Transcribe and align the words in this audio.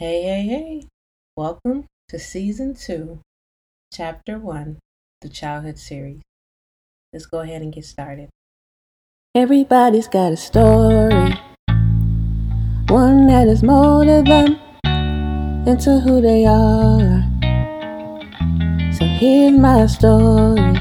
Hey, 0.00 0.22
hey, 0.22 0.42
hey. 0.46 0.82
Welcome 1.36 1.84
to 2.08 2.18
season 2.18 2.72
two, 2.72 3.20
chapter 3.92 4.38
one, 4.38 4.78
the 5.20 5.28
childhood 5.28 5.78
series. 5.78 6.22
Let's 7.12 7.26
go 7.26 7.40
ahead 7.40 7.60
and 7.60 7.70
get 7.70 7.84
started. 7.84 8.30
Everybody's 9.34 10.08
got 10.08 10.32
a 10.32 10.38
story, 10.38 11.34
one 12.88 13.26
that 13.26 13.46
has 13.46 13.62
molded 13.62 14.26
them 14.26 14.58
into 15.68 16.00
who 16.00 16.22
they 16.22 16.46
are. 16.46 17.22
So 18.94 19.04
here's 19.04 19.52
my 19.52 19.84
story 19.84 20.80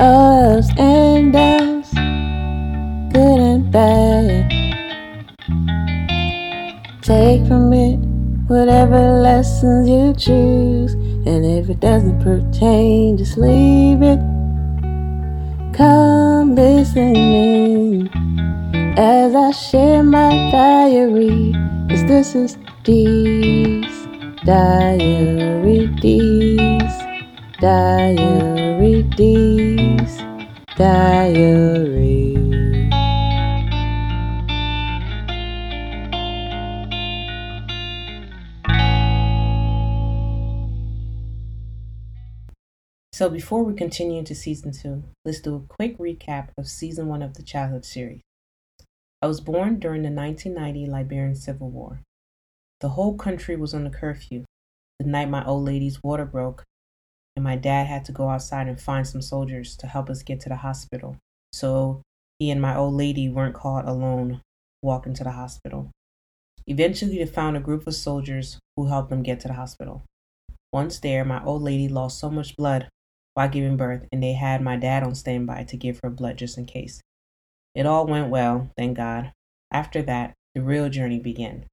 ups 0.00 0.66
and 0.76 1.32
downs, 1.32 1.92
good 3.12 3.38
and 3.38 3.70
bad. 3.70 4.61
Take 7.02 7.44
from 7.48 7.72
it 7.72 7.96
whatever 8.46 9.20
lessons 9.20 9.88
you 9.88 10.14
choose, 10.14 10.92
and 10.94 11.44
if 11.44 11.68
it 11.68 11.80
doesn't 11.80 12.20
pertain, 12.20 13.18
just 13.18 13.36
leave 13.36 14.02
it. 14.02 14.20
Come 15.74 16.54
listen 16.54 16.54
listening 16.54 18.08
as 18.96 19.34
I 19.34 19.50
share 19.50 20.04
my 20.04 20.30
diary, 20.52 21.52
cause 21.90 22.04
this 22.04 22.36
is 22.36 22.56
Dee's 22.84 24.06
diary, 24.44 25.88
Dee's 26.00 26.94
diary, 27.60 29.02
Dee's 29.16 30.18
diary. 30.76 31.71
So, 43.22 43.30
before 43.30 43.62
we 43.62 43.74
continue 43.74 44.18
into 44.18 44.34
season 44.34 44.72
two, 44.72 45.04
let's 45.24 45.38
do 45.38 45.54
a 45.54 45.60
quick 45.60 45.96
recap 45.98 46.48
of 46.58 46.66
season 46.66 47.06
one 47.06 47.22
of 47.22 47.34
the 47.34 47.44
childhood 47.44 47.84
series. 47.84 48.22
I 49.22 49.28
was 49.28 49.40
born 49.40 49.78
during 49.78 50.02
the 50.02 50.10
1990 50.10 50.90
Liberian 50.90 51.36
Civil 51.36 51.70
War. 51.70 52.00
The 52.80 52.88
whole 52.88 53.14
country 53.14 53.54
was 53.54 53.74
on 53.74 53.86
a 53.86 53.90
curfew 53.90 54.42
the 54.98 55.06
night 55.06 55.30
my 55.30 55.44
old 55.44 55.64
lady's 55.64 56.02
water 56.02 56.24
broke, 56.24 56.64
and 57.36 57.44
my 57.44 57.54
dad 57.54 57.86
had 57.86 58.04
to 58.06 58.10
go 58.12 58.28
outside 58.28 58.66
and 58.66 58.80
find 58.80 59.06
some 59.06 59.22
soldiers 59.22 59.76
to 59.76 59.86
help 59.86 60.10
us 60.10 60.24
get 60.24 60.40
to 60.40 60.48
the 60.48 60.56
hospital. 60.56 61.16
So 61.52 62.02
he 62.40 62.50
and 62.50 62.60
my 62.60 62.76
old 62.76 62.94
lady 62.94 63.28
weren't 63.28 63.54
caught 63.54 63.86
alone 63.86 64.40
walking 64.82 65.14
to 65.14 65.22
the 65.22 65.30
hospital. 65.30 65.92
Eventually, 66.66 67.18
they 67.18 67.26
found 67.26 67.56
a 67.56 67.60
group 67.60 67.86
of 67.86 67.94
soldiers 67.94 68.58
who 68.74 68.88
helped 68.88 69.10
them 69.10 69.22
get 69.22 69.38
to 69.42 69.46
the 69.46 69.54
hospital. 69.54 70.02
Once 70.72 70.98
there, 70.98 71.24
my 71.24 71.40
old 71.44 71.62
lady 71.62 71.86
lost 71.86 72.18
so 72.18 72.28
much 72.28 72.56
blood 72.56 72.88
while 73.34 73.48
giving 73.48 73.76
birth, 73.76 74.06
and 74.12 74.22
they 74.22 74.32
had 74.32 74.60
my 74.60 74.76
dad 74.76 75.02
on 75.02 75.14
standby 75.14 75.64
to 75.64 75.76
give 75.76 76.00
her 76.02 76.10
blood 76.10 76.36
just 76.36 76.58
in 76.58 76.66
case. 76.66 77.00
It 77.74 77.86
all 77.86 78.06
went 78.06 78.30
well, 78.30 78.70
thank 78.76 78.96
God. 78.96 79.32
After 79.70 80.02
that, 80.02 80.34
the 80.54 80.62
real 80.62 80.90
journey 80.90 81.18
began. 81.18 81.64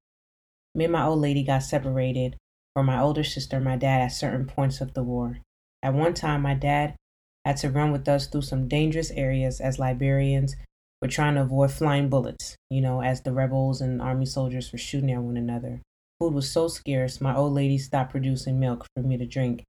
Me 0.73 0.85
and 0.85 0.93
my 0.93 1.05
old 1.05 1.19
lady 1.19 1.43
got 1.43 1.63
separated 1.63 2.37
from 2.73 2.85
my 2.85 2.99
older 2.99 3.23
sister 3.23 3.57
and 3.57 3.65
my 3.65 3.75
dad 3.75 4.01
at 4.01 4.13
certain 4.13 4.45
points 4.45 4.79
of 4.79 4.93
the 4.93 5.03
war. 5.03 5.39
At 5.83 5.93
one 5.93 6.13
time, 6.13 6.41
my 6.41 6.53
dad 6.53 6.95
had 7.43 7.57
to 7.57 7.69
run 7.69 7.91
with 7.91 8.07
us 8.07 8.27
through 8.27 8.43
some 8.43 8.67
dangerous 8.67 9.11
areas 9.11 9.59
as 9.59 9.79
Liberians 9.79 10.55
were 11.01 11.07
trying 11.07 11.35
to 11.35 11.41
avoid 11.41 11.71
flying 11.71 12.09
bullets, 12.09 12.55
you 12.69 12.81
know, 12.81 13.01
as 13.01 13.21
the 13.21 13.33
rebels 13.33 13.81
and 13.81 14.01
army 14.01 14.25
soldiers 14.25 14.71
were 14.71 14.77
shooting 14.77 15.11
at 15.11 15.21
one 15.21 15.37
another. 15.37 15.81
Food 16.19 16.33
was 16.33 16.51
so 16.51 16.67
scarce, 16.67 17.21
my 17.21 17.35
old 17.35 17.53
lady 17.53 17.77
stopped 17.77 18.11
producing 18.11 18.59
milk 18.59 18.85
for 18.93 19.03
me 19.03 19.17
to 19.17 19.25
drink, 19.25 19.63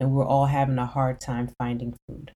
and 0.00 0.10
we 0.10 0.16
were 0.16 0.24
all 0.24 0.46
having 0.46 0.78
a 0.78 0.86
hard 0.86 1.20
time 1.20 1.50
finding 1.58 1.94
food. 2.06 2.32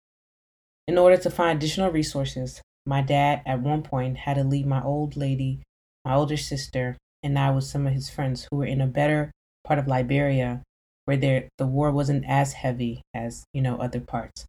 In 0.89 0.99
order 0.99 1.17
to 1.19 1.31
find 1.31 1.59
additional 1.59 1.91
resources, 1.91 2.61
my 2.87 3.03
dad 3.03 3.43
at 3.47 3.61
one 3.61 3.83
point 3.83 4.19
had 4.19 4.35
to 4.35 4.45
leave 4.45 4.67
my 4.67 4.83
old 4.83 5.17
lady, 5.17 5.63
my 6.05 6.15
older 6.15 6.37
sister, 6.37 6.97
and 7.23 7.39
I 7.39 7.51
with 7.51 7.65
some 7.65 7.87
of 7.87 7.93
his 7.93 8.11
friends 8.11 8.49
who 8.51 8.57
were 8.57 8.65
in 8.65 8.81
a 8.81 8.87
better 8.87 9.31
part 9.65 9.79
of 9.79 9.87
Liberia 9.87 10.63
where 11.05 11.17
there, 11.17 11.49
the 11.59 11.67
war 11.67 11.91
wasn't 11.91 12.25
as 12.27 12.53
heavy 12.53 13.03
as, 13.15 13.45
you 13.53 13.61
know, 13.61 13.77
other 13.79 14.01
parts. 14.01 14.47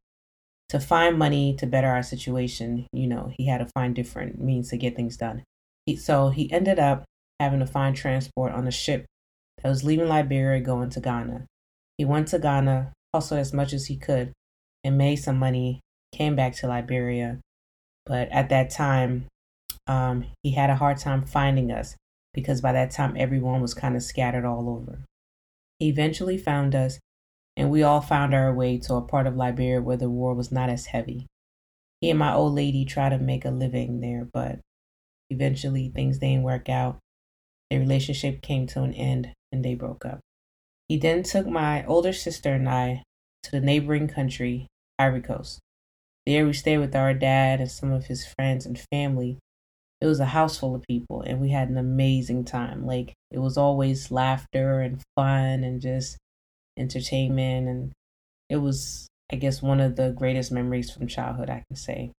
To 0.69 0.79
find 0.79 1.17
money 1.17 1.55
to 1.55 1.65
better 1.65 1.87
our 1.87 2.03
situation, 2.03 2.87
you 2.93 3.07
know, 3.07 3.33
he 3.37 3.47
had 3.47 3.57
to 3.57 3.71
find 3.73 3.95
different 3.95 4.39
means 4.39 4.69
to 4.69 4.77
get 4.77 4.95
things 4.95 5.17
done. 5.17 5.43
He, 5.85 5.95
so 5.95 6.29
he 6.29 6.51
ended 6.51 6.79
up 6.79 7.03
having 7.39 7.59
to 7.59 7.65
find 7.65 7.95
transport 7.95 8.53
on 8.53 8.67
a 8.67 8.71
ship 8.71 9.05
that 9.61 9.69
was 9.69 9.83
leaving 9.83 10.07
Liberia 10.07 10.61
going 10.61 10.89
to 10.91 10.99
Ghana. 10.99 11.45
He 11.97 12.05
went 12.05 12.27
to 12.29 12.39
Ghana, 12.39 12.93
hustled 13.13 13.39
as 13.39 13.53
much 13.53 13.73
as 13.73 13.87
he 13.87 13.97
could, 13.97 14.31
and 14.83 14.97
made 14.97 15.17
some 15.17 15.37
money, 15.37 15.81
came 16.11 16.35
back 16.35 16.55
to 16.55 16.67
Liberia. 16.67 17.39
But 18.05 18.29
at 18.29 18.49
that 18.49 18.69
time, 18.69 19.25
um, 19.87 20.25
he 20.43 20.51
had 20.51 20.69
a 20.69 20.75
hard 20.75 20.97
time 20.97 21.25
finding 21.25 21.71
us 21.71 21.95
because 22.33 22.61
by 22.61 22.71
that 22.71 22.91
time 22.91 23.15
everyone 23.17 23.61
was 23.61 23.73
kind 23.73 23.95
of 23.95 24.03
scattered 24.03 24.45
all 24.45 24.69
over. 24.69 25.01
He 25.79 25.89
eventually 25.89 26.37
found 26.37 26.75
us, 26.75 26.99
and 27.57 27.69
we 27.69 27.83
all 27.83 28.01
found 28.01 28.33
our 28.33 28.53
way 28.53 28.77
to 28.79 28.95
a 28.95 29.01
part 29.01 29.27
of 29.27 29.35
Liberia 29.35 29.81
where 29.81 29.97
the 29.97 30.09
war 30.09 30.33
was 30.33 30.51
not 30.51 30.69
as 30.69 30.87
heavy. 30.87 31.27
He 31.99 32.09
and 32.09 32.19
my 32.19 32.33
old 32.33 32.53
lady 32.53 32.85
tried 32.85 33.09
to 33.09 33.19
make 33.19 33.45
a 33.45 33.51
living 33.51 33.99
there, 33.99 34.27
but 34.31 34.59
eventually 35.29 35.89
things 35.89 36.19
didn't 36.19 36.43
work 36.43 36.69
out. 36.69 36.99
Their 37.69 37.79
relationship 37.79 38.41
came 38.41 38.67
to 38.67 38.83
an 38.83 38.93
end 38.93 39.33
and 39.51 39.63
they 39.63 39.75
broke 39.75 40.05
up. 40.05 40.19
He 40.91 40.97
then 40.97 41.23
took 41.23 41.47
my 41.47 41.85
older 41.85 42.11
sister 42.11 42.53
and 42.53 42.67
I 42.67 43.03
to 43.43 43.51
the 43.51 43.61
neighboring 43.61 44.09
country, 44.09 44.67
Ivory 44.99 45.21
Coast. 45.21 45.61
There 46.25 46.45
we 46.45 46.51
stayed 46.51 46.79
with 46.79 46.97
our 46.97 47.13
dad 47.13 47.61
and 47.61 47.71
some 47.71 47.93
of 47.93 48.07
his 48.07 48.27
friends 48.27 48.65
and 48.65 48.77
family. 48.91 49.39
It 50.01 50.07
was 50.07 50.19
a 50.19 50.25
house 50.25 50.59
full 50.59 50.75
of 50.75 50.83
people 50.83 51.21
and 51.21 51.39
we 51.39 51.51
had 51.51 51.69
an 51.69 51.77
amazing 51.77 52.43
time. 52.43 52.85
Like 52.85 53.13
it 53.31 53.39
was 53.39 53.55
always 53.55 54.11
laughter 54.11 54.81
and 54.81 55.01
fun 55.15 55.63
and 55.63 55.79
just 55.79 56.17
entertainment 56.77 57.69
and 57.69 57.93
it 58.49 58.57
was 58.57 59.07
i 59.31 59.37
guess 59.37 59.61
one 59.61 59.79
of 59.79 59.95
the 59.95 60.11
greatest 60.11 60.51
memories 60.51 60.91
from 60.91 61.07
childhood 61.07 61.49
i 61.49 61.63
can 61.69 61.77
say. 61.77 62.11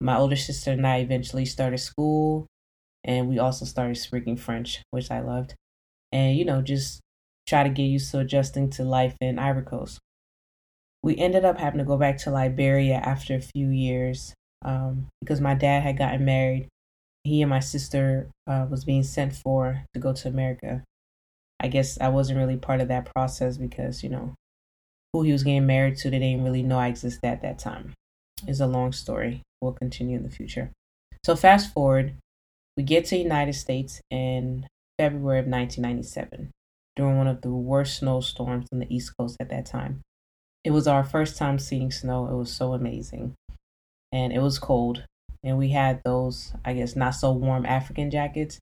My 0.00 0.16
older 0.16 0.34
sister 0.34 0.72
and 0.72 0.84
i 0.84 0.98
eventually 0.98 1.44
started 1.44 1.78
school 1.78 2.48
and 3.04 3.28
we 3.28 3.38
also 3.38 3.64
started 3.64 3.96
speaking 3.96 4.36
french 4.36 4.82
which 4.90 5.08
i 5.12 5.20
loved. 5.20 5.54
And 6.10 6.36
you 6.36 6.44
know 6.44 6.62
just 6.62 7.00
try 7.46 7.62
to 7.62 7.70
get 7.70 7.84
used 7.84 8.10
to 8.10 8.18
adjusting 8.18 8.70
to 8.70 8.82
life 8.82 9.16
in 9.20 9.38
ivory 9.38 9.64
coast 9.64 9.98
we 11.02 11.16
ended 11.16 11.44
up 11.44 11.58
having 11.58 11.78
to 11.78 11.84
go 11.84 11.96
back 11.96 12.18
to 12.18 12.30
liberia 12.30 12.96
after 12.96 13.34
a 13.34 13.40
few 13.40 13.68
years 13.68 14.34
um, 14.64 15.06
because 15.20 15.40
my 15.40 15.54
dad 15.54 15.82
had 15.82 15.98
gotten 15.98 16.24
married 16.24 16.68
he 17.26 17.42
and 17.42 17.50
my 17.50 17.60
sister 17.60 18.30
uh, 18.46 18.66
was 18.70 18.84
being 18.84 19.02
sent 19.02 19.34
for 19.34 19.84
to 19.92 20.00
go 20.00 20.12
to 20.12 20.28
America. 20.28 20.82
I 21.60 21.68
guess 21.68 21.98
I 22.00 22.08
wasn't 22.08 22.38
really 22.38 22.56
part 22.56 22.80
of 22.80 22.88
that 22.88 23.12
process 23.12 23.56
because 23.56 24.02
you 24.02 24.10
know 24.10 24.34
who 25.12 25.22
he 25.22 25.32
was 25.32 25.42
getting 25.42 25.66
married 25.66 25.96
to. 25.98 26.10
They 26.10 26.18
didn't 26.18 26.44
really 26.44 26.62
know 26.62 26.78
I 26.78 26.88
existed 26.88 27.26
at 27.26 27.42
that 27.42 27.58
time. 27.58 27.94
It's 28.46 28.60
a 28.60 28.66
long 28.66 28.92
story. 28.92 29.42
We'll 29.60 29.72
continue 29.72 30.16
in 30.16 30.22
the 30.22 30.30
future. 30.30 30.70
So 31.24 31.34
fast 31.34 31.72
forward, 31.72 32.14
we 32.76 32.82
get 32.82 33.06
to 33.06 33.16
United 33.16 33.54
States 33.54 34.00
in 34.10 34.66
February 34.98 35.40
of 35.40 35.46
1997 35.46 36.50
during 36.96 37.16
one 37.18 37.28
of 37.28 37.42
the 37.42 37.50
worst 37.50 37.98
snowstorms 37.98 38.66
on 38.72 38.80
the 38.80 38.94
East 38.94 39.12
Coast 39.18 39.36
at 39.38 39.50
that 39.50 39.66
time. 39.66 40.00
It 40.64 40.70
was 40.70 40.88
our 40.88 41.04
first 41.04 41.36
time 41.36 41.58
seeing 41.58 41.92
snow. 41.92 42.26
It 42.26 42.34
was 42.34 42.52
so 42.52 42.72
amazing. 42.72 43.34
And 44.12 44.32
it 44.32 44.40
was 44.40 44.58
cold 44.58 45.04
and 45.46 45.56
we 45.56 45.70
had 45.70 46.02
those 46.04 46.52
i 46.64 46.72
guess 46.72 46.96
not 46.96 47.14
so 47.14 47.32
warm 47.32 47.64
african 47.64 48.10
jackets 48.10 48.60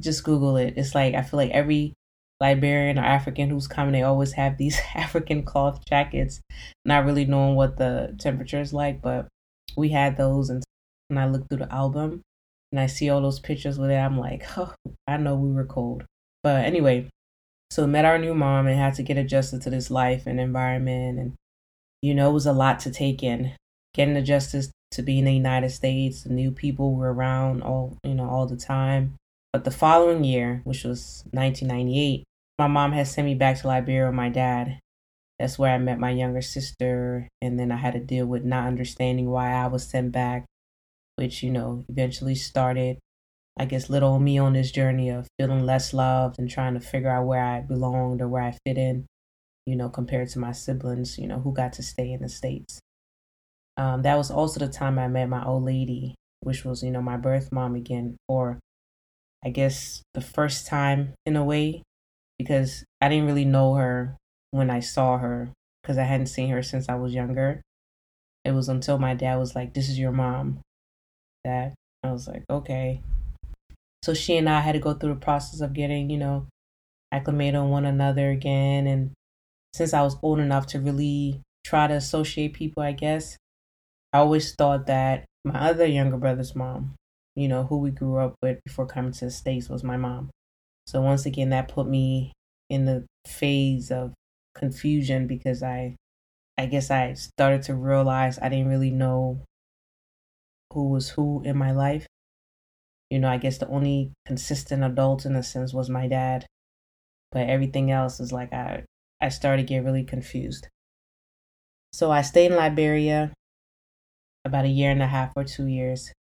just 0.00 0.24
google 0.24 0.56
it 0.56 0.74
it's 0.76 0.94
like 0.94 1.14
i 1.14 1.22
feel 1.22 1.38
like 1.38 1.50
every 1.52 1.94
liberian 2.40 2.98
or 2.98 3.04
african 3.04 3.48
who's 3.48 3.68
coming 3.68 3.92
they 3.92 4.02
always 4.02 4.32
have 4.32 4.58
these 4.58 4.78
african 4.94 5.42
cloth 5.42 5.80
jackets 5.88 6.40
not 6.84 7.04
really 7.04 7.24
knowing 7.24 7.54
what 7.54 7.78
the 7.78 8.14
temperature 8.18 8.60
is 8.60 8.72
like 8.72 9.00
but 9.00 9.28
we 9.76 9.88
had 9.88 10.16
those 10.16 10.50
and 10.50 10.62
when 11.08 11.18
i 11.18 11.26
look 11.26 11.48
through 11.48 11.58
the 11.58 11.72
album 11.72 12.20
and 12.72 12.80
i 12.80 12.86
see 12.86 13.08
all 13.08 13.22
those 13.22 13.40
pictures 13.40 13.78
with 13.78 13.90
it 13.90 13.96
i'm 13.96 14.18
like 14.18 14.44
oh 14.58 14.74
i 15.06 15.16
know 15.16 15.34
we 15.34 15.52
were 15.52 15.64
cold 15.64 16.04
but 16.42 16.64
anyway 16.64 17.08
so 17.70 17.86
met 17.86 18.04
our 18.04 18.18
new 18.18 18.34
mom 18.34 18.66
and 18.66 18.78
had 18.78 18.94
to 18.94 19.02
get 19.02 19.16
adjusted 19.16 19.62
to 19.62 19.70
this 19.70 19.90
life 19.90 20.26
and 20.26 20.40
environment 20.40 21.18
and 21.18 21.32
you 22.02 22.14
know 22.14 22.30
it 22.30 22.34
was 22.34 22.46
a 22.46 22.52
lot 22.52 22.78
to 22.80 22.90
take 22.90 23.22
in 23.22 23.52
getting 23.94 24.16
adjusted 24.16 24.70
to 24.92 25.02
be 25.02 25.18
in 25.18 25.24
the 25.24 25.34
United 25.34 25.70
States. 25.70 26.22
The 26.22 26.32
new 26.32 26.50
people 26.50 26.94
were 26.94 27.12
around 27.12 27.62
all 27.62 27.98
you 28.04 28.14
know 28.14 28.28
all 28.28 28.46
the 28.46 28.56
time. 28.56 29.16
But 29.52 29.64
the 29.64 29.70
following 29.70 30.24
year, 30.24 30.60
which 30.64 30.84
was 30.84 31.24
1998, 31.32 32.24
my 32.58 32.66
mom 32.66 32.92
had 32.92 33.08
sent 33.08 33.26
me 33.26 33.34
back 33.34 33.58
to 33.60 33.66
Liberia 33.66 34.06
with 34.06 34.14
my 34.14 34.28
dad. 34.28 34.78
That's 35.38 35.58
where 35.58 35.72
I 35.72 35.78
met 35.78 35.98
my 35.98 36.10
younger 36.10 36.42
sister, 36.42 37.28
and 37.40 37.58
then 37.58 37.70
I 37.70 37.76
had 37.76 37.94
to 37.94 38.00
deal 38.00 38.26
with 38.26 38.44
not 38.44 38.66
understanding 38.66 39.30
why 39.30 39.52
I 39.52 39.66
was 39.68 39.84
sent 39.84 40.12
back, 40.12 40.44
which 41.16 41.42
you 41.42 41.50
know 41.50 41.84
eventually 41.88 42.34
started 42.34 42.98
I 43.58 43.64
guess, 43.64 43.90
little 43.90 44.18
me 44.20 44.38
on 44.38 44.52
this 44.52 44.70
journey 44.70 45.10
of 45.10 45.26
feeling 45.38 45.66
less 45.66 45.92
loved 45.92 46.38
and 46.38 46.48
trying 46.48 46.74
to 46.74 46.80
figure 46.80 47.10
out 47.10 47.26
where 47.26 47.42
I 47.42 47.60
belonged 47.60 48.20
or 48.20 48.28
where 48.28 48.42
I 48.42 48.56
fit 48.64 48.78
in, 48.78 49.06
you 49.66 49.74
know, 49.74 49.88
compared 49.88 50.28
to 50.30 50.38
my 50.38 50.52
siblings, 50.52 51.18
you 51.18 51.26
know, 51.26 51.40
who 51.40 51.52
got 51.52 51.72
to 51.74 51.82
stay 51.82 52.12
in 52.12 52.22
the 52.22 52.28
States. 52.28 52.80
Um, 53.76 54.02
that 54.02 54.16
was 54.16 54.30
also 54.30 54.60
the 54.60 54.68
time 54.68 54.98
I 54.98 55.08
met 55.08 55.28
my 55.28 55.44
old 55.44 55.64
lady, 55.64 56.14
which 56.40 56.64
was, 56.64 56.82
you 56.82 56.90
know, 56.90 57.02
my 57.02 57.16
birth 57.16 57.50
mom 57.50 57.74
again, 57.74 58.16
or 58.28 58.58
I 59.44 59.50
guess 59.50 60.02
the 60.14 60.20
first 60.20 60.66
time 60.66 61.14
in 61.26 61.36
a 61.36 61.44
way, 61.44 61.82
because 62.38 62.84
I 63.00 63.08
didn't 63.08 63.26
really 63.26 63.44
know 63.44 63.74
her 63.74 64.16
when 64.50 64.70
I 64.70 64.80
saw 64.80 65.18
her 65.18 65.50
because 65.82 65.98
I 65.98 66.04
hadn't 66.04 66.26
seen 66.26 66.50
her 66.50 66.62
since 66.62 66.88
I 66.88 66.94
was 66.94 67.14
younger. 67.14 67.62
It 68.44 68.52
was 68.52 68.68
until 68.68 68.98
my 68.98 69.14
dad 69.14 69.36
was 69.36 69.54
like, 69.54 69.74
This 69.74 69.88
is 69.88 69.98
your 69.98 70.12
mom 70.12 70.60
that 71.44 71.74
I 72.02 72.12
was 72.12 72.28
like, 72.28 72.44
Okay. 72.48 73.02
So 74.02 74.14
she 74.14 74.36
and 74.36 74.48
I 74.48 74.60
had 74.60 74.72
to 74.72 74.78
go 74.78 74.94
through 74.94 75.14
the 75.14 75.20
process 75.20 75.60
of 75.60 75.72
getting, 75.72 76.10
you 76.10 76.18
know, 76.18 76.46
acclimated 77.12 77.56
on 77.56 77.70
one 77.70 77.84
another 77.84 78.30
again. 78.30 78.86
And 78.86 79.12
since 79.72 79.94
I 79.94 80.02
was 80.02 80.16
old 80.22 80.40
enough 80.40 80.66
to 80.68 80.80
really 80.80 81.42
try 81.64 81.86
to 81.86 81.94
associate 81.94 82.54
people, 82.54 82.82
I 82.82 82.92
guess, 82.92 83.36
I 84.12 84.18
always 84.18 84.54
thought 84.54 84.86
that 84.86 85.26
my 85.44 85.58
other 85.70 85.86
younger 85.86 86.16
brother's 86.16 86.54
mom, 86.54 86.96
you 87.36 87.48
know, 87.48 87.64
who 87.64 87.78
we 87.78 87.90
grew 87.90 88.18
up 88.18 88.34
with 88.42 88.60
before 88.64 88.86
coming 88.86 89.12
to 89.12 89.26
the 89.26 89.30
States, 89.30 89.68
was 89.68 89.84
my 89.84 89.96
mom. 89.96 90.30
So 90.86 91.02
once 91.02 91.26
again, 91.26 91.50
that 91.50 91.68
put 91.68 91.88
me 91.88 92.32
in 92.70 92.86
the 92.86 93.06
phase 93.26 93.90
of 93.90 94.14
confusion 94.54 95.26
because 95.26 95.62
I 95.62 95.96
I 96.58 96.66
guess 96.66 96.90
I 96.90 97.14
started 97.14 97.62
to 97.64 97.74
realize 97.74 98.38
I 98.40 98.48
didn't 98.48 98.68
really 98.68 98.90
know 98.90 99.42
who 100.72 100.88
was 100.90 101.10
who 101.10 101.42
in 101.44 101.56
my 101.56 101.72
life. 101.72 102.06
You 103.10 103.18
know, 103.18 103.28
I 103.28 103.38
guess 103.38 103.58
the 103.58 103.68
only 103.68 104.12
consistent 104.26 104.84
adult 104.84 105.26
in 105.26 105.36
a 105.36 105.42
sense 105.42 105.74
was 105.74 105.90
my 105.90 106.08
dad. 106.08 106.46
But 107.32 107.48
everything 107.50 107.90
else 107.90 108.20
is 108.20 108.32
like 108.32 108.52
I 108.52 108.84
I 109.20 109.30
started 109.30 109.62
to 109.64 109.68
get 109.68 109.84
really 109.84 110.04
confused. 110.04 110.68
So 111.92 112.10
I 112.10 112.22
stayed 112.22 112.50
in 112.50 112.56
Liberia 112.56 113.32
about 114.44 114.64
a 114.64 114.68
year 114.68 114.90
and 114.90 115.02
a 115.02 115.06
half 115.06 115.32
or 115.36 115.44
two 115.44 115.66
years. 115.66 116.12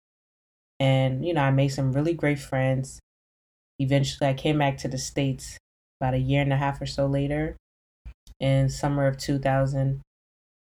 And, 0.79 1.25
you 1.25 1.33
know, 1.33 1.41
I 1.43 1.51
made 1.51 1.69
some 1.69 1.93
really 1.93 2.13
great 2.13 2.39
friends. 2.39 2.99
Eventually 3.79 4.29
I 4.29 4.35
came 4.35 4.59
back 4.59 4.77
to 4.79 4.87
the 4.87 4.97
States 4.99 5.57
about 6.01 6.15
a 6.15 6.19
year 6.19 6.41
and 6.41 6.53
a 6.53 6.57
half 6.57 6.81
or 6.81 6.85
so 6.87 7.07
later 7.07 7.57
in 8.39 8.69
summer 8.69 9.07
of 9.07 9.17
2000 9.17 10.01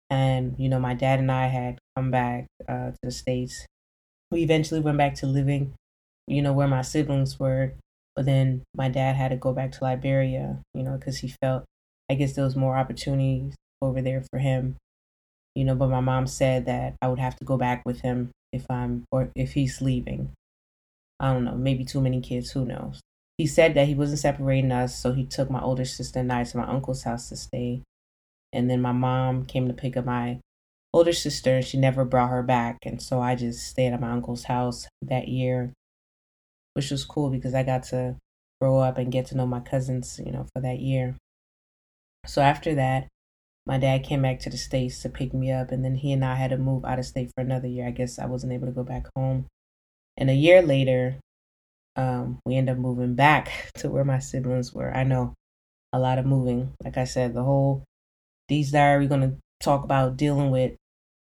and 0.09 0.55
you 0.59 0.69
know 0.69 0.79
my 0.79 0.93
dad 0.93 1.19
and 1.19 1.31
i 1.31 1.47
had 1.47 1.79
come 1.95 2.11
back 2.11 2.47
uh, 2.69 2.91
to 2.91 2.97
the 3.03 3.11
states 3.11 3.65
we 4.31 4.43
eventually 4.43 4.79
went 4.81 4.97
back 4.97 5.15
to 5.15 5.27
living 5.27 5.73
you 6.31 6.41
know 6.41 6.53
where 6.53 6.67
my 6.67 6.81
siblings 6.81 7.39
were 7.39 7.73
but 8.15 8.25
then 8.25 8.61
my 8.75 8.89
dad 8.89 9.15
had 9.15 9.29
to 9.29 9.37
go 9.37 9.53
back 9.53 9.71
to 9.71 9.83
liberia 9.83 10.59
you 10.73 10.83
know 10.83 10.97
because 10.97 11.19
he 11.19 11.33
felt 11.41 11.63
i 12.09 12.15
guess 12.15 12.33
there 12.33 12.45
was 12.45 12.55
more 12.55 12.77
opportunities 12.77 13.55
over 13.81 14.01
there 14.01 14.23
for 14.29 14.39
him 14.39 14.75
you 15.55 15.63
know 15.63 15.75
but 15.75 15.89
my 15.89 15.99
mom 15.99 16.27
said 16.27 16.65
that 16.65 16.95
i 17.01 17.07
would 17.07 17.19
have 17.19 17.35
to 17.35 17.45
go 17.45 17.57
back 17.57 17.83
with 17.85 18.01
him 18.01 18.31
if 18.51 18.69
i'm 18.69 19.03
or 19.11 19.29
if 19.35 19.53
he's 19.53 19.81
leaving 19.81 20.29
i 21.19 21.31
don't 21.31 21.45
know 21.45 21.55
maybe 21.55 21.83
too 21.83 22.01
many 22.01 22.21
kids 22.21 22.51
who 22.51 22.65
knows 22.65 23.01
he 23.41 23.47
said 23.47 23.73
that 23.73 23.87
he 23.87 23.95
wasn't 23.95 24.19
separating 24.19 24.71
us, 24.71 24.95
so 24.95 25.13
he 25.13 25.25
took 25.25 25.49
my 25.49 25.59
older 25.59 25.83
sister 25.83 26.19
and 26.19 26.31
I 26.31 26.43
to 26.43 26.57
my 26.57 26.67
uncle's 26.67 27.01
house 27.01 27.27
to 27.29 27.35
stay. 27.35 27.81
And 28.53 28.69
then 28.69 28.83
my 28.83 28.91
mom 28.91 29.45
came 29.45 29.67
to 29.67 29.73
pick 29.73 29.97
up 29.97 30.05
my 30.05 30.39
older 30.93 31.11
sister, 31.11 31.55
and 31.55 31.65
she 31.65 31.79
never 31.79 32.05
brought 32.05 32.29
her 32.29 32.43
back. 32.43 32.77
And 32.83 33.01
so 33.01 33.19
I 33.19 33.33
just 33.33 33.65
stayed 33.65 33.93
at 33.93 33.99
my 33.99 34.11
uncle's 34.11 34.43
house 34.43 34.87
that 35.01 35.27
year, 35.27 35.73
which 36.73 36.91
was 36.91 37.05
cool 37.05 37.29
because 37.29 37.53
I 37.53 37.63
got 37.63 37.83
to 37.85 38.15
grow 38.59 38.79
up 38.79 38.97
and 38.97 39.11
get 39.11 39.25
to 39.27 39.37
know 39.37 39.45
my 39.45 39.59
cousins, 39.59 40.19
you 40.23 40.31
know, 40.31 40.45
for 40.53 40.61
that 40.61 40.79
year. 40.79 41.15
So 42.25 42.41
after 42.41 42.75
that, 42.75 43.07
my 43.65 43.77
dad 43.77 44.03
came 44.03 44.21
back 44.21 44.39
to 44.41 44.49
the 44.49 44.57
States 44.57 45.01
to 45.01 45.09
pick 45.09 45.33
me 45.33 45.51
up, 45.51 45.71
and 45.71 45.83
then 45.85 45.95
he 45.95 46.11
and 46.11 46.25
I 46.25 46.35
had 46.35 46.49
to 46.51 46.57
move 46.57 46.85
out 46.85 46.99
of 46.99 47.05
state 47.05 47.31
for 47.35 47.41
another 47.41 47.67
year. 47.67 47.87
I 47.87 47.91
guess 47.91 48.19
I 48.19 48.25
wasn't 48.25 48.53
able 48.53 48.67
to 48.67 48.73
go 48.73 48.83
back 48.83 49.07
home. 49.15 49.45
And 50.17 50.29
a 50.29 50.33
year 50.33 50.61
later, 50.61 51.17
um, 51.95 52.39
we 52.45 52.55
end 52.55 52.69
up 52.69 52.77
moving 52.77 53.15
back 53.15 53.71
to 53.75 53.89
where 53.89 54.03
my 54.03 54.19
siblings 54.19 54.73
were. 54.73 54.95
I 54.95 55.03
know 55.03 55.33
a 55.93 55.99
lot 55.99 56.17
of 56.17 56.25
moving. 56.25 56.73
Like 56.83 56.97
I 56.97 57.03
said, 57.03 57.33
the 57.33 57.43
whole 57.43 57.83
Dee's 58.47 58.71
diary 58.71 59.05
we're 59.05 59.09
gonna 59.09 59.35
talk 59.59 59.83
about 59.83 60.17
dealing 60.17 60.51
with, 60.51 60.73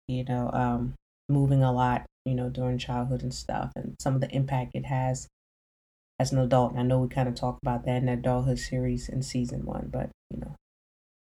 you 0.06 0.24
know, 0.24 0.50
um, 0.52 0.94
moving 1.28 1.62
a 1.62 1.72
lot, 1.72 2.06
you 2.28 2.34
know, 2.34 2.48
during 2.48 2.78
childhood 2.78 3.22
and 3.22 3.34
stuff, 3.34 3.72
and 3.74 3.96
some 4.00 4.14
of 4.14 4.20
the 4.20 4.30
impact 4.30 4.74
it 4.74 4.86
has 4.86 5.28
as 6.18 6.32
an 6.32 6.38
adult. 6.38 6.72
And 6.72 6.80
I 6.80 6.82
know 6.82 7.00
we 7.00 7.08
kind 7.08 7.28
of 7.28 7.34
talked 7.34 7.62
about 7.62 7.84
that 7.84 7.96
in 7.96 8.06
the 8.06 8.12
adulthood 8.12 8.58
series 8.58 9.08
in 9.08 9.22
season 9.22 9.64
one, 9.64 9.88
but 9.92 10.10
you 10.30 10.40
know, 10.40 10.54